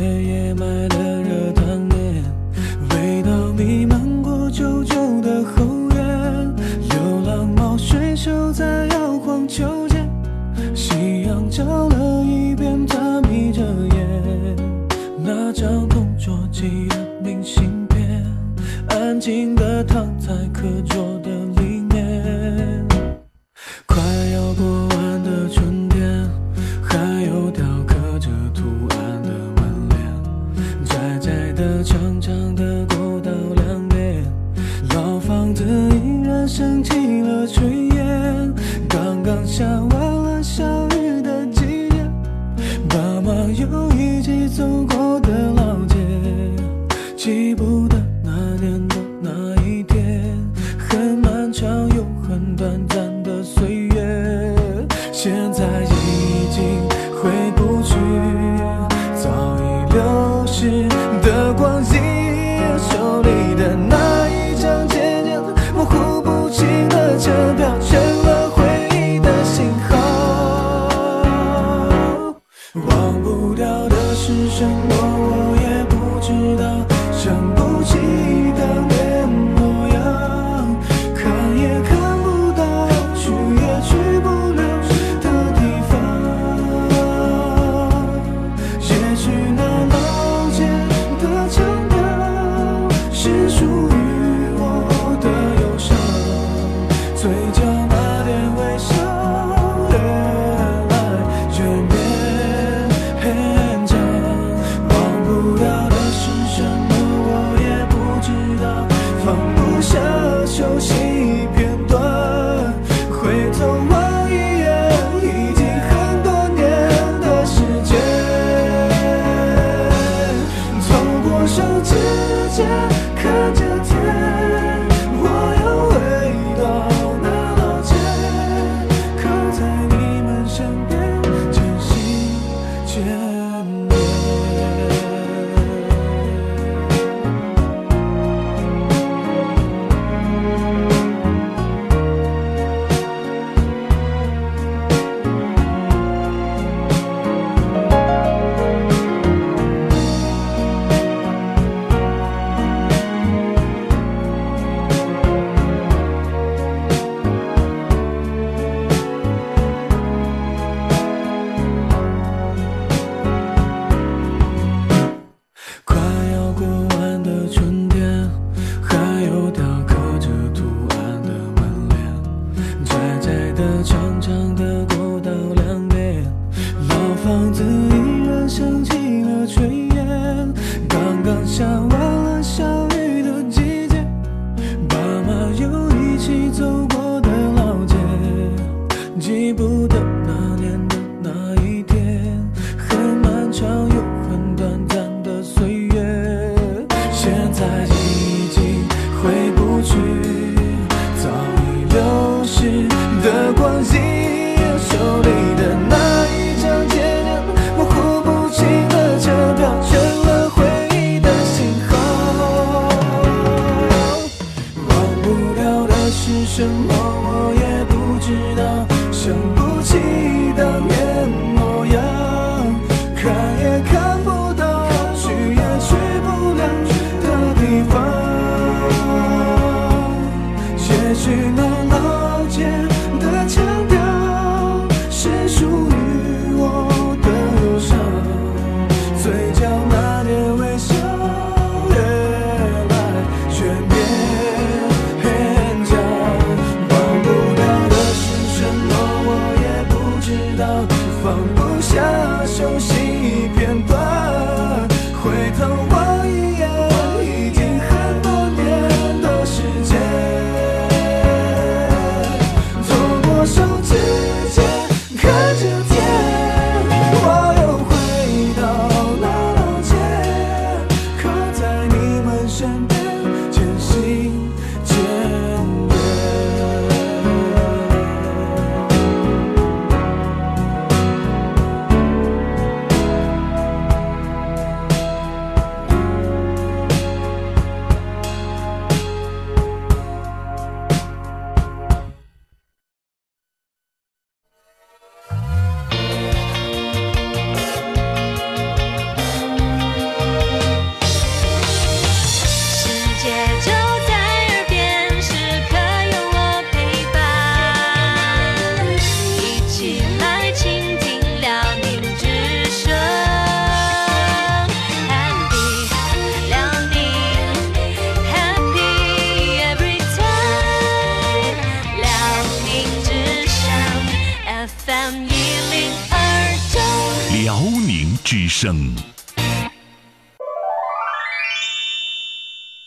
[328.68, 328.76] 声。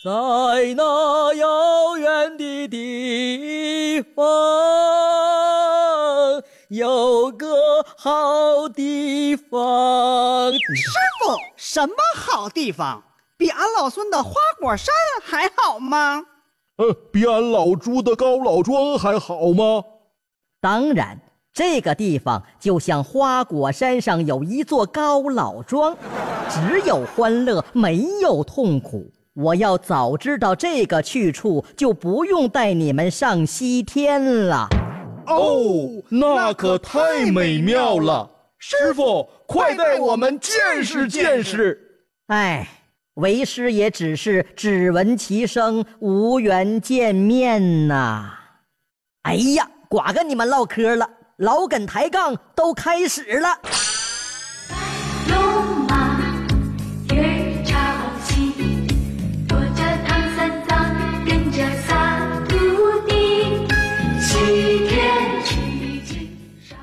[0.05, 0.11] 在
[0.77, 4.23] 那遥远的地方，
[6.69, 7.47] 有个
[7.97, 10.53] 好地方。
[10.53, 10.59] 师
[11.25, 13.03] 傅，什么好地方？
[13.39, 16.27] 比俺老孙的花果山还好吗？
[16.77, 19.83] 呃，比俺老朱的高老庄还好吗？
[20.61, 21.19] 当然，
[21.53, 25.97] 这个地方就像花果山上有一座高老庄，
[26.49, 29.11] 只有欢乐，没有痛苦。
[29.35, 34.69] 我要早知道这个去处，就不用带你们上西天了。
[35.27, 38.29] 哦，那可太美妙了！
[38.59, 41.79] 师傅，快带我们见识见识。
[42.27, 42.69] 哎，
[43.15, 48.35] 为师也只是只闻其声，无缘见面呐。
[49.23, 51.09] 哎呀，寡跟你们唠嗑了，
[51.41, 53.59] 老梗抬杠都开始了。
[55.27, 56.21] 龙马
[57.15, 57.79] 月朝
[58.23, 58.53] 西，
[59.49, 62.59] 驮着唐三藏，跟着仨徒
[63.09, 63.67] 弟，
[64.21, 66.29] 西天取经
[66.63, 66.79] 上。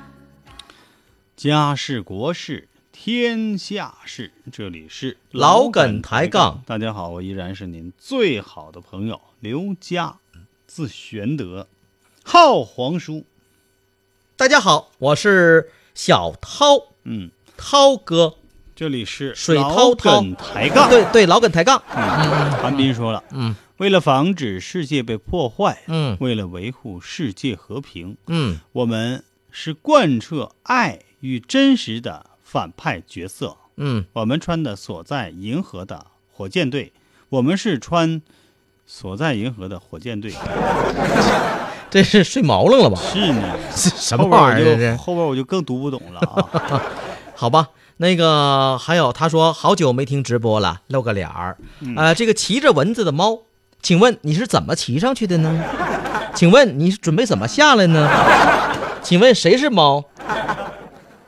[1.36, 6.64] 家事国事天下事，这里是老梗抬杠。
[6.66, 10.18] 大家好，我依然是您最好的朋友刘佳，
[10.66, 11.68] 字玄德，
[12.24, 13.24] 号皇叔。
[14.38, 18.36] 大家好，我是小涛，嗯，涛哥，
[18.76, 20.88] 这里是水老滔滔梗抬杠。
[20.92, 21.82] 对对，老梗抬杠。
[21.90, 23.56] 嗯韩斌说了，嗯。
[23.78, 26.16] 为了防止世界被破坏，嗯。
[26.20, 28.60] 为了维护世界和平，嗯。
[28.74, 33.58] 我们是贯彻爱与真实的反派角色。
[33.78, 36.94] 嗯，我们穿的所在银河的火箭队，
[37.30, 38.22] 我们是穿
[38.86, 40.32] 所在银河的火箭队。
[41.90, 43.00] 这是睡毛愣了吧？
[43.14, 44.96] 是呢， 什么玩意儿这是？
[44.98, 46.82] 后边我就更读不懂了啊。
[47.36, 51.58] 好吧，那个还有，他说好久没听直播了，露个脸儿。
[51.80, 53.40] 嗯呃，这个骑着蚊子的猫，
[53.82, 55.64] 请问你是怎么骑上去的呢？
[56.36, 58.10] 请问你是准备怎么下来呢？
[59.02, 60.04] 请问谁是猫？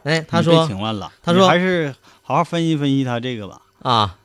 [0.04, 3.60] 哎，他说请问了，他说还是好好分析分析他这个吧。
[3.82, 4.16] 啊，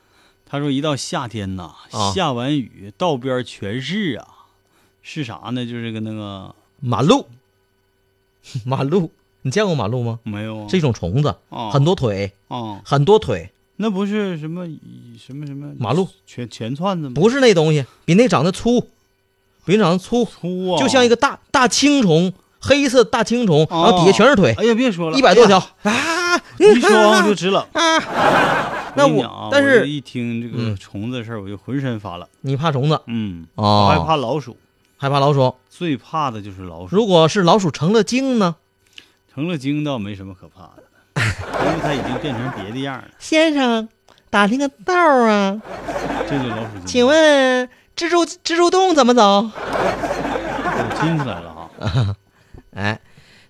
[0.49, 4.27] 他说一到夏天呐，啊下完雨，道边全是啊，
[5.07, 5.63] 是啥呢？
[5.63, 7.27] 就是个那个马路，
[8.65, 9.11] 马路，
[9.43, 10.19] 你见过马路吗？
[10.23, 10.67] 没有啊。
[10.67, 11.69] 是一种虫子，哦。
[11.71, 14.65] 很多腿，啊，很多腿，那不是什么
[15.19, 16.09] 什么什么马路。
[16.25, 17.13] 全全串子吗？
[17.13, 18.81] 不是那东西，比那长得粗，
[19.63, 25.59] 比那长得粗，粗啊，就像一个大大青虫，黑色大青虫，然后底下全是腿，哎呀，别说了，一百多条。
[25.83, 26.01] 哎呀。
[26.35, 26.41] 啊！
[26.57, 27.63] 一说我就直冷。
[27.73, 28.93] 啊！
[28.97, 30.75] 那跟你讲啊我但是就一听这个嗯。
[30.75, 32.27] 虫子的事儿，我就浑身发冷。
[32.41, 32.99] 你怕虫子？
[33.07, 33.85] 嗯，哦。
[33.85, 34.57] 我害怕老鼠，
[35.05, 35.53] 害怕老鼠？
[35.69, 36.95] 最怕的就是老鼠。
[36.95, 38.55] 如果是老鼠成了精呢？
[39.31, 40.83] 成了精倒没什么可怕的，
[41.63, 43.03] 因为它已经变成别的样了。
[43.19, 43.87] 先生，
[44.31, 45.61] 打听个道儿啊？
[46.27, 46.87] 这就老鼠精。
[46.87, 49.51] 请问蜘蛛蜘蛛洞怎么走？
[49.53, 52.15] 我听出来了哈。
[52.73, 52.99] 哎，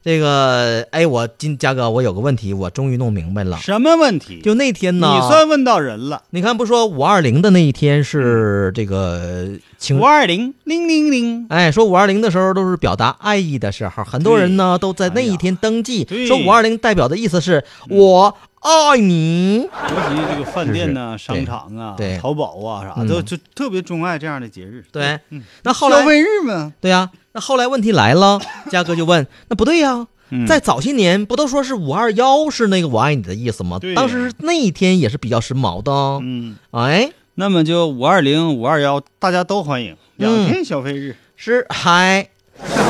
[0.06, 3.58] 这个哎，我今嘉哥，我有个问题，我终于弄明白了。
[3.58, 4.40] 什么问题？
[4.40, 6.22] 就那天呢，你算问到人了。
[6.30, 9.50] 你看，不说五二零的那一天是这个
[9.80, 19.62] 情五二零零零零，哎，说五二零的时候都是表达爱意的时候，很多人呢都在那一天登记，对说五二零代表的意思是我爱你。
[19.62, 24.86] 尤其这个饭店呐、商场啊、对淘宝啊啥，嗯都就特别钟爱这样的节日。
[24.92, 28.40] 对嗯，那后来消费日嘛，对呀、那后来问题来了，
[28.72, 33.78] 嘉哥就问，那不对呀、 嗯在早些年不都说是五二幺是那个我爱你的意思吗？
[33.94, 35.92] 当时那一天也是比较时髦的。
[36.24, 41.18] 嗯，哎，那么就五二零、五二幺，大家都欢迎，两嗯天消费日。
[41.36, 42.30] 是嗨。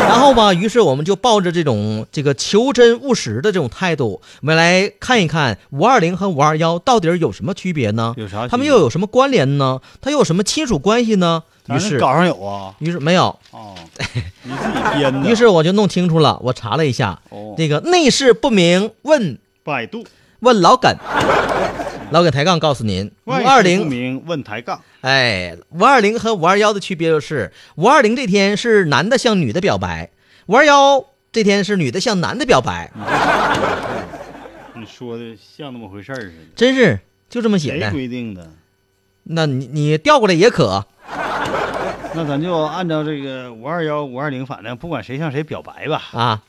[0.08, 8.14] 然后吧，于是我们就抱着这种这个求真务实的这种态度，我们来看一看五二零和五二幺到底有什么区别呢？
[8.16, 9.82] 有啥他们又有什么关联呢？
[10.02, 11.42] 它又有什么亲属关系呢？
[11.68, 13.76] 于是稿上有啊，于是没有，哦，
[14.44, 15.22] 你自己编的。
[15.28, 20.06] 于是我就弄清楚了，我查了一下，哦，这个内事不明问百度
[20.42, 20.96] 问老耿，
[22.12, 24.80] 老耿抬杠告诉您，五外二零，不明问抬杠。
[25.02, 30.12] 哎，五二零和五二幺的区别就是，五二零这天是男的向女的表白，
[30.46, 32.92] 五二幺这天是女的向男的表白，
[34.76, 37.92] 你说的像那么回事儿似的，真是就这么写的谁。
[37.92, 38.52] 规定的？
[39.28, 40.86] 那你你调过来也可，
[42.18, 46.42] 那咱就按照这个五二幺、五二零，反正不管谁向谁表白吧，啊，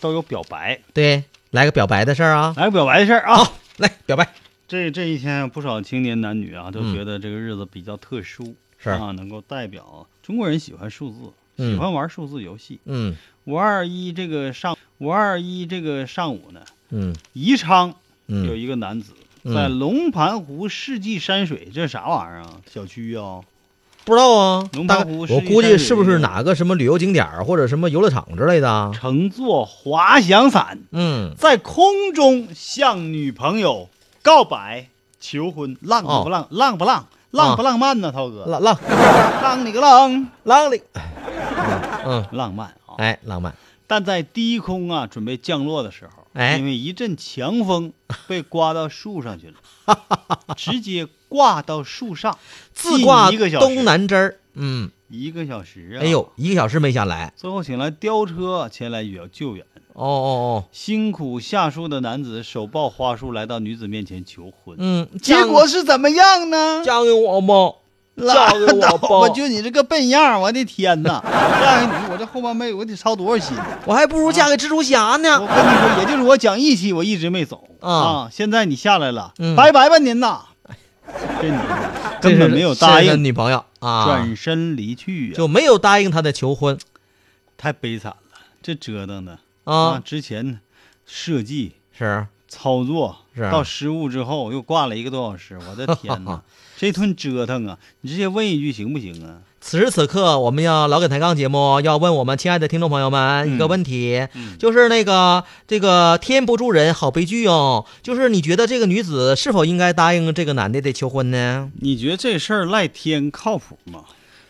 [0.00, 0.80] 都有表白。
[0.92, 3.36] 对，来个表白的事儿啊，来个表白的事儿啊。
[3.36, 4.28] 好，来表白，
[4.66, 12.80] 这这一天，不少青年男女啊，都嗯觉得这个日子比较特殊，是啊，能够代表中国人喜欢数字，嗯喜欢玩数字游戏。
[12.86, 17.90] 嗯五二一这个上五二一这个上午呢，嗯宜昌
[18.26, 19.12] 有嗯一个男子
[19.44, 22.60] 在嗯，龙盘湖世纪山水，这是啥玩意儿啊？
[22.68, 23.40] 小区啊？
[24.04, 28.90] 不知道啊，龙盘湖我估计是不是哪个什么旅游景点儿或者什么游乐场之类的啊？
[28.94, 33.88] 乘坐滑翔伞，嗯，在空中向女朋友
[34.22, 34.88] 告白
[35.20, 36.48] 求婚，浪哦不浪？
[36.50, 37.06] 浪不浪？
[37.30, 38.12] 浪不浪漫呢？
[38.12, 38.76] 涛哥，浪浪
[39.42, 40.82] 浪你个浪，浪里，
[42.04, 42.98] 嗯，浪漫啊！
[42.98, 43.54] 哎，浪漫，
[43.86, 46.56] 但在低空啊准备降落的时候，哎。
[46.58, 47.92] 因为一阵强风
[48.26, 49.98] 被刮到树上去了，
[50.56, 52.38] 直接挂到树上，
[52.72, 53.66] 自挂一个小时。
[53.66, 56.02] 东南枝儿，嗯，一个小时啊！
[56.02, 59.64] 哎呦，，一个小时没下来，最后请来吊车前来援救援。
[59.94, 60.64] 哦哦哦。
[60.72, 66.82] 辛苦下树的男子手抱花束来到女子面前求婚，哦，嗯，结果是怎么样呢？
[66.84, 67.54] 嫁给我吧，
[68.16, 69.28] 拉嫁给我倒吧吧！
[69.30, 71.20] 就你这个笨样儿，我的天哪！
[71.62, 73.56] 嫁给你，我这后半辈子我得操多少心？
[73.86, 75.46] 我还不如嫁给蜘蛛侠呢我。
[75.46, 78.28] 跟你说，也就是我讲义气，我一直没走啊啊。
[78.30, 80.42] 现在你下来了，嗯拜拜吧您呐！
[81.40, 86.78] 这女的根本没有答应，女朋友啊，转身离去呀，就没有答应他的求婚
[87.56, 88.40] 太悲惨了。
[88.62, 90.60] 这折腾的啊，之前
[91.06, 96.42] 设计是操作是到失误之后又挂了一个多小时，我的天哪！
[96.76, 99.38] 这顿折腾啊，你直接问一句行不行啊？
[99.60, 107.86] 此时此刻，我们要老梗抬杠节目要问我们亲爱的听众朋友们一个问题，嗯就是那个这个天不助人，好悲剧哦。
[108.02, 111.70] 就是你觉得这个女子是否应该答应这个男的的求婚呢？
[111.80, 114.02] 你觉得这事儿赖天靠谱吗？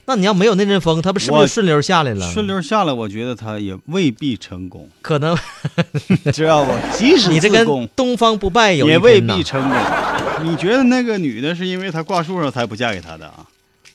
[0.04, 2.30] 那你要没有那阵风，他不是不是顺流下来了？
[2.32, 5.36] 顺流下来，我觉得他也未必成功，可能
[6.32, 6.72] 知道不？
[6.96, 9.78] 即使你这跟东方不败有也未必成功。
[10.42, 13.46] 你觉得那个女的是因为他挂树上才不嫁给他的啊？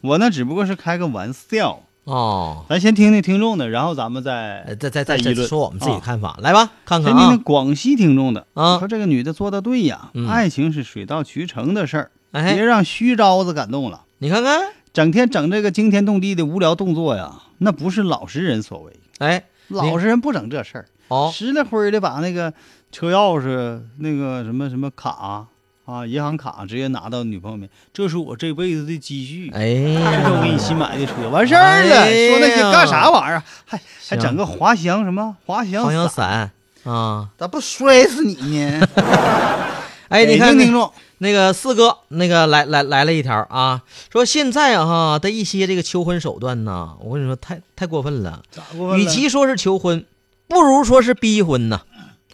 [0.01, 1.82] 我那只不过是开个玩笑。
[2.05, 2.64] 哦。
[2.70, 14.03] 咱先听听听众的，然后咱们再呃再再再说我们自己看法，来吧，看看先听听啊，广西听众的啊说这个女的做的对呀，嗯爱情是水到渠成的事儿，别哎，让虚招子感动了。
[14.20, 14.62] 你看看，
[14.98, 18.91] 整天整这个惊天动地的无聊动作呀，那不是老实人所为。
[19.20, 22.52] 哎，老实人不整这事儿，哦，实了灰的把那个
[22.91, 25.45] 车钥匙、那个什么什么卡
[25.86, 31.95] 啊、银行卡直接拿到女朋友面，这是我这辈子的积蓄，哎这是我，给你新买的车，完事儿了。
[31.95, 33.43] 哎说那些干啥玩意儿？
[33.68, 33.80] 还
[34.10, 36.52] 还整个滑翔什么滑翔滑翔，伞
[36.86, 38.34] 啊，咋不摔死你
[38.66, 38.88] 呢？
[40.10, 43.82] 哎，你看那北京听众，那个四哥，那个来来来了一条啊，
[44.12, 50.05] 说现在啊哈的一些这个求婚手段呢，我跟你说太太过分了，咋过分与其说是求婚，
[50.47, 51.82] 不如说是逼婚呐，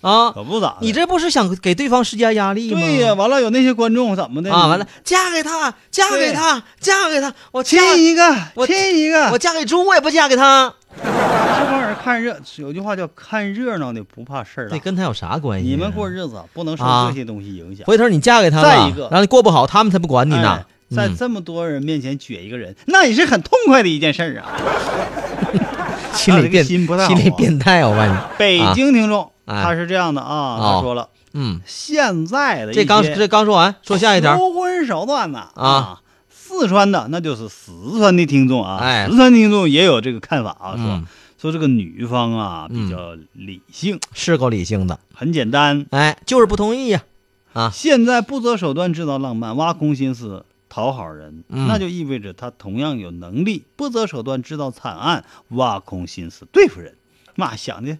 [0.01, 2.79] 啊，可不咋的，你这不是想给对方施加压力吗？
[2.79, 4.53] 对呀，完了有那些观众怎么的？
[4.53, 14.75] 啊，完了，嫁给他，嫁给他，嫁给他，我亲一个，我亲一个，我嫁给猪，我也不嫁给他，这帮人看热，有句话叫看热闹的不怕事儿大。
[14.75, 15.67] 这跟他有啥关系？
[15.67, 17.85] 你们过日子不能受啊这些东西影响。
[17.85, 20.65] 回头你嫁给他了，再一个然后你过不好，他们才不管你呢哎。
[20.93, 24.45] 在嗯这么多人面前撅一个人，那也是很痛快的一件事儿啊。
[26.13, 28.17] 心理变心不太好啊心理变态，我告诉你。
[28.37, 34.37] 北京听众哎他是这样的啊，哦他说了，嗯，现在的这刚这刚说完，说下一条。
[34.37, 35.99] 求婚手段呢啊，
[36.59, 39.07] 四川的那就是四川的听众啊，哎。
[39.09, 41.05] 四川听众也有这个看法啊，说嗯。
[41.37, 47.03] 说这个女方啊嗯比较理性，是够理性的，很简单，哎，就是不同意呀、
[47.51, 47.69] 啊。
[47.73, 51.67] 现在不择手段制造浪漫，挖空心思讨好人，嗯。
[51.67, 56.95] 那就意味着他同样有能力不择手段制造惨案，挖空心思对付人。
[57.35, 57.97] 妈想的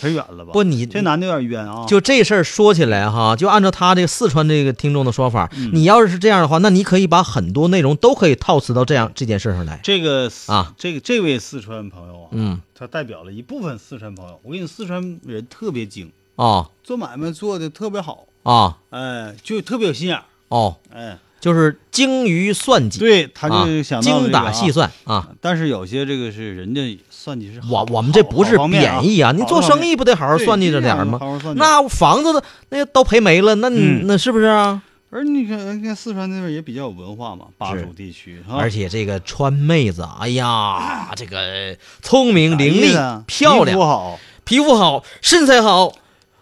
[0.00, 0.52] 忒远了吧？
[0.52, 1.84] 不你这男的有点冤啊！
[1.86, 9.80] 就这事儿说起来哈，就按照他这个四川这个听众的说法，嗯你要是是这样的话，那你可以把很多内容都可以套词到这样这件事上来。
[9.82, 14.38] 这个啊，这个这位四川朋友啊，嗯，他代表了一部分四川朋友。
[14.42, 25.28] 我跟你，四川人特别精，哦做买卖做的特别好，啊哎，就特别有心眼儿，哦，哎，就是精于算计，对，他啊就想精这个啊打细算啊。
[25.42, 31.54] 但是有些这个是人家算计是好我我们这不是贬义啊，你做生意不得好好算计着点儿吗好好算？
[31.54, 34.80] 计那房子的那都赔没了，那那是不是啊？
[35.10, 45.92] 而你看，人家四川那边也比较有文化嘛，巴蜀地区，啊而且这个川妹子，哎呀， 这个聪明伶俐啥意思啊、皮肤漂亮、好，皮肤好、身材好，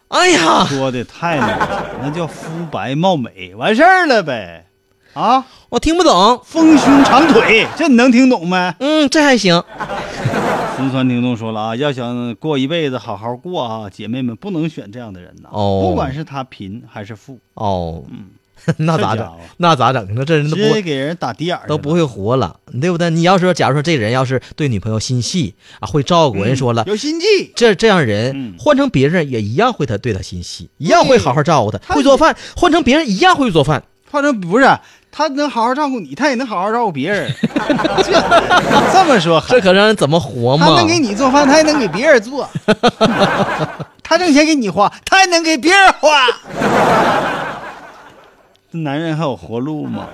[0.07, 4.69] 哎呀，说的太美了，那叫肤白貌美，完事儿了呗。
[5.15, 6.41] 啊，我听不懂。
[6.45, 8.75] 丰胸长腿，这你能听懂没？
[8.79, 9.63] 嗯，这还行。
[10.77, 15.51] 四川听众说了啊，要想过一辈子好好过啊，姐妹们不能选这样的人呐。
[15.53, 18.03] 哦不管是他贫还是富，哦，
[18.79, 19.31] 那咋整？
[19.59, 20.09] 那咋整？
[20.15, 23.11] 那这人都直不会接给人打底眼儿都不会活了，对不对？
[23.11, 27.53] 你要说，假如说这人要是对女朋友心细啊，会照顾，人说了，有心计。
[27.55, 33.83] 这这样人嗯换成别人也一样会他对他心细，一样会好好照顾，他会做饭，换成别人一样会做饭。
[34.11, 34.67] 换成不是
[35.13, 37.33] 他能好好照顾你，他也能好好照顾别人。
[37.43, 38.13] 这
[38.93, 40.67] 这么说，这可让人怎么活嘛？
[40.67, 42.49] 他能给你做饭，他还能给别人做。
[44.03, 46.27] 他挣钱给你花，他还能给别人花。
[48.73, 50.07] 这男人还有活路吗？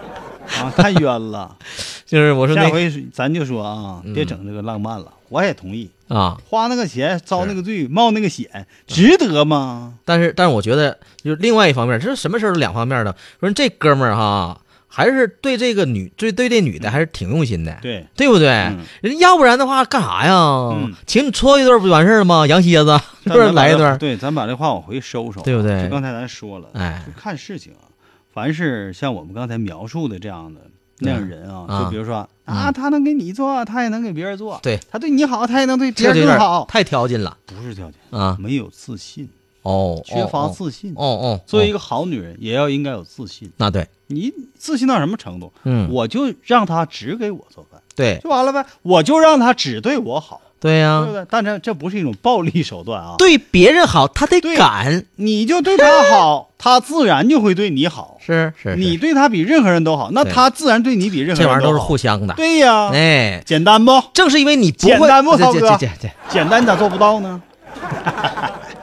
[0.60, 1.56] 啊，太冤了。
[2.04, 5.12] 就是我说那下回咱就说啊，别整这个浪漫了。
[5.28, 9.92] 我也同意，啊，花那个钱遭那个罪，冒那个险，值得吗？
[10.06, 13.14] 但是但是我觉得就是另外一方面，这是什么事儿都两方面的。
[13.38, 14.58] 说这哥们儿哈，
[14.98, 18.48] 还是对这个女对对这女的还是挺用心的，对，对不对？
[18.48, 18.78] 嗯。
[19.00, 20.34] 人要不然的话干啥呀？
[20.74, 20.92] 嗯。
[21.06, 22.44] 请你搓一顿不就完事儿了吗？
[22.48, 23.96] 羊蝎子 是不是来一段？
[23.96, 25.84] 对，咱把这话往回收收，对不对？
[25.84, 27.00] 就刚才咱说了，哎。
[27.06, 27.86] 就看事情啊，
[28.34, 30.60] 凡是像我们刚才描述的这样的
[30.98, 34.80] 那样人啊，啊就比如说啊，他能给你做，他也能给别人做，对。
[34.90, 37.36] 他对你好，他也能对别人更好，太挑劲了。
[37.46, 38.36] 不是挑剔，啊！
[38.40, 39.28] 没有自信，
[39.62, 40.52] 哦，缺乏哦。
[40.52, 40.92] 自信。
[40.96, 43.48] 哦哦，作为一个好女人，也要应该有自信。
[43.58, 45.52] 那对，你自信到什么程度？
[45.64, 48.64] 嗯，我就让他只给我做饭，对就完了呗。
[48.82, 51.26] 我就让他只对我好，对呀、对不对？
[51.30, 53.14] 但这这不是一种暴力手段啊。
[53.18, 58.16] 对别人好，他得对敢，你就对他好， 他自然就会对你好。
[58.20, 62.34] 是是，你对他比任何人都好，那他自然对你比任何人好这玩意儿都是互相的。
[62.34, 64.02] 对呀，哎，简单不？
[64.12, 67.42] 正是因为你不简会，这这单不涛哥这这这，简单咋做不到呢？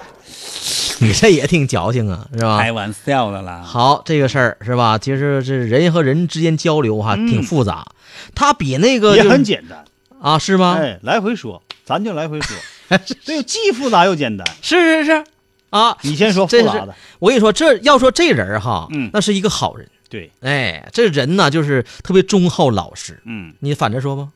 [1.01, 2.59] 你这也挺矫情啊，是吧？
[2.59, 3.61] 开玩笑的啦。
[3.61, 4.97] 好，这个事儿是吧？
[4.97, 7.85] 其实这人和人之间交流哈、嗯挺复杂，
[8.33, 9.83] 他比那个也很简单，
[10.21, 10.77] 啊，是吗？
[10.79, 12.57] 哎，来回说，咱就来回说，
[13.23, 14.47] 这个既复杂又简单。
[14.61, 15.23] 是是是
[15.71, 19.89] 啊，你先说复杂的，我跟你说，这要说这人哈，嗯那是一个好人。
[20.07, 23.21] 对，哎，这人呢，就是特别忠厚老实。
[23.25, 24.29] 嗯，你反着说吧，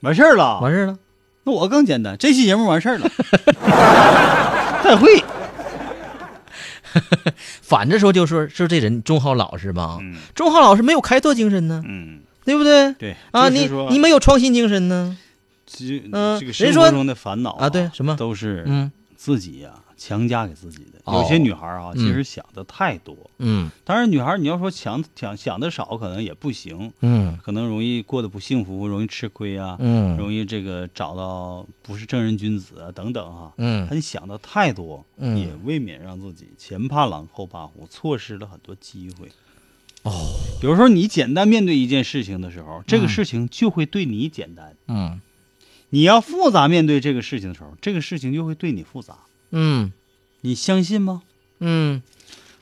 [0.00, 0.60] 完事儿了。
[0.60, 0.96] 完事儿了。
[1.42, 3.10] 那我更简单，这期节目完事儿了。
[4.82, 5.22] 再会。
[7.62, 10.16] 反着说就说是这人忠厚老实吧，嗯。
[10.34, 12.92] 忠厚老实没有开拓精神呢，嗯，对不对？
[12.94, 15.16] 对啊，你你没有创新精神呢，
[15.66, 18.14] 这嗯这个人说生活中的烦恼啊对什么？
[18.16, 18.90] 都是嗯。
[19.16, 21.00] 自己呀强加给自己的。
[21.04, 21.20] 哦。
[21.22, 21.98] 有些女孩啊，嗯。
[21.98, 23.16] 其实想的太多。
[23.38, 23.70] 嗯。
[23.84, 27.38] 当然，女孩你要说想想想的少，可能也不行，嗯。
[27.42, 30.16] 可能容易过得不幸福，容易吃亏啊，嗯。
[30.16, 33.52] 容易这个找到不是正人君子啊等等哈。
[33.58, 33.88] 嗯。
[33.90, 35.38] 你想的太多，嗯。
[35.38, 39.28] 也未免让自己前怕狼后怕虎，错失了很多机会。
[40.02, 40.12] 哦，
[40.62, 45.20] 有时候你简单面对一件事情的时候，这个事情就会对你简单；嗯。
[45.90, 49.18] 你要复杂面对这个事情的时候，这个事情就会对你复杂。
[49.56, 49.92] 嗯。
[50.42, 51.22] 你相信吗？
[51.60, 52.02] 嗯，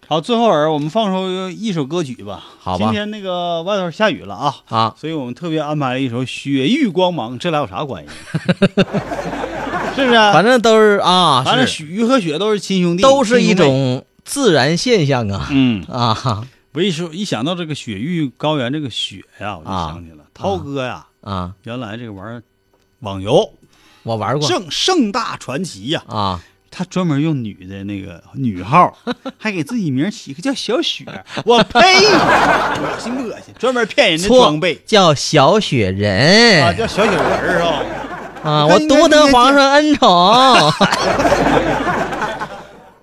[0.07, 2.42] 好，最后儿我们放首一首歌曲吧。
[2.61, 2.84] 好吧。
[2.84, 8.11] 今天那个外头下雨了啊，啊，所以我们特别安排了一首《雪域光芒》，这俩有啥关系？
[9.97, 10.14] 是不是？
[10.32, 11.84] 反正都是啊，反正是。
[11.84, 15.49] 雨和雪都是亲兄弟，都是一种自然现象啊。
[15.51, 15.84] 嗯。
[15.84, 16.47] 啊。
[16.72, 19.92] 我一说一想到这个雪域高原这个雪呀，我就啊。
[19.92, 21.53] 想起了涛哥呀，啊！
[21.64, 22.42] 原来这个玩意儿
[23.01, 23.53] 网游。
[24.05, 24.49] 我玩过。
[24.49, 26.40] 盛盛大传奇呀，啊，
[26.77, 28.99] 他专门用女的那个女号，
[29.39, 31.05] 还给自己名起个叫小雪，
[31.45, 33.55] 我呸，恶心不恶心？
[33.57, 37.81] 专门骗人的装备叫小雪人啊，叫小雪人是吧。
[38.43, 40.09] 啊，我独得皇上恩宠。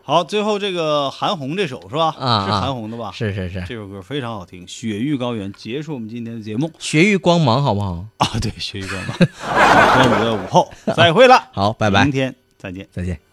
[0.04, 2.14] 好，最后这个韩红这首是吧？
[2.20, 3.12] 啊是韩红的吧？
[3.14, 8.06] 是是是，这首歌非常好听，《雪域高原》结束我们今天的节目雪域光芒好不好？
[8.18, 12.86] 啊，对，雪域高原，好，朋友们的午后再会了，好，拜拜明，天再见。
[12.92, 13.31] 再见。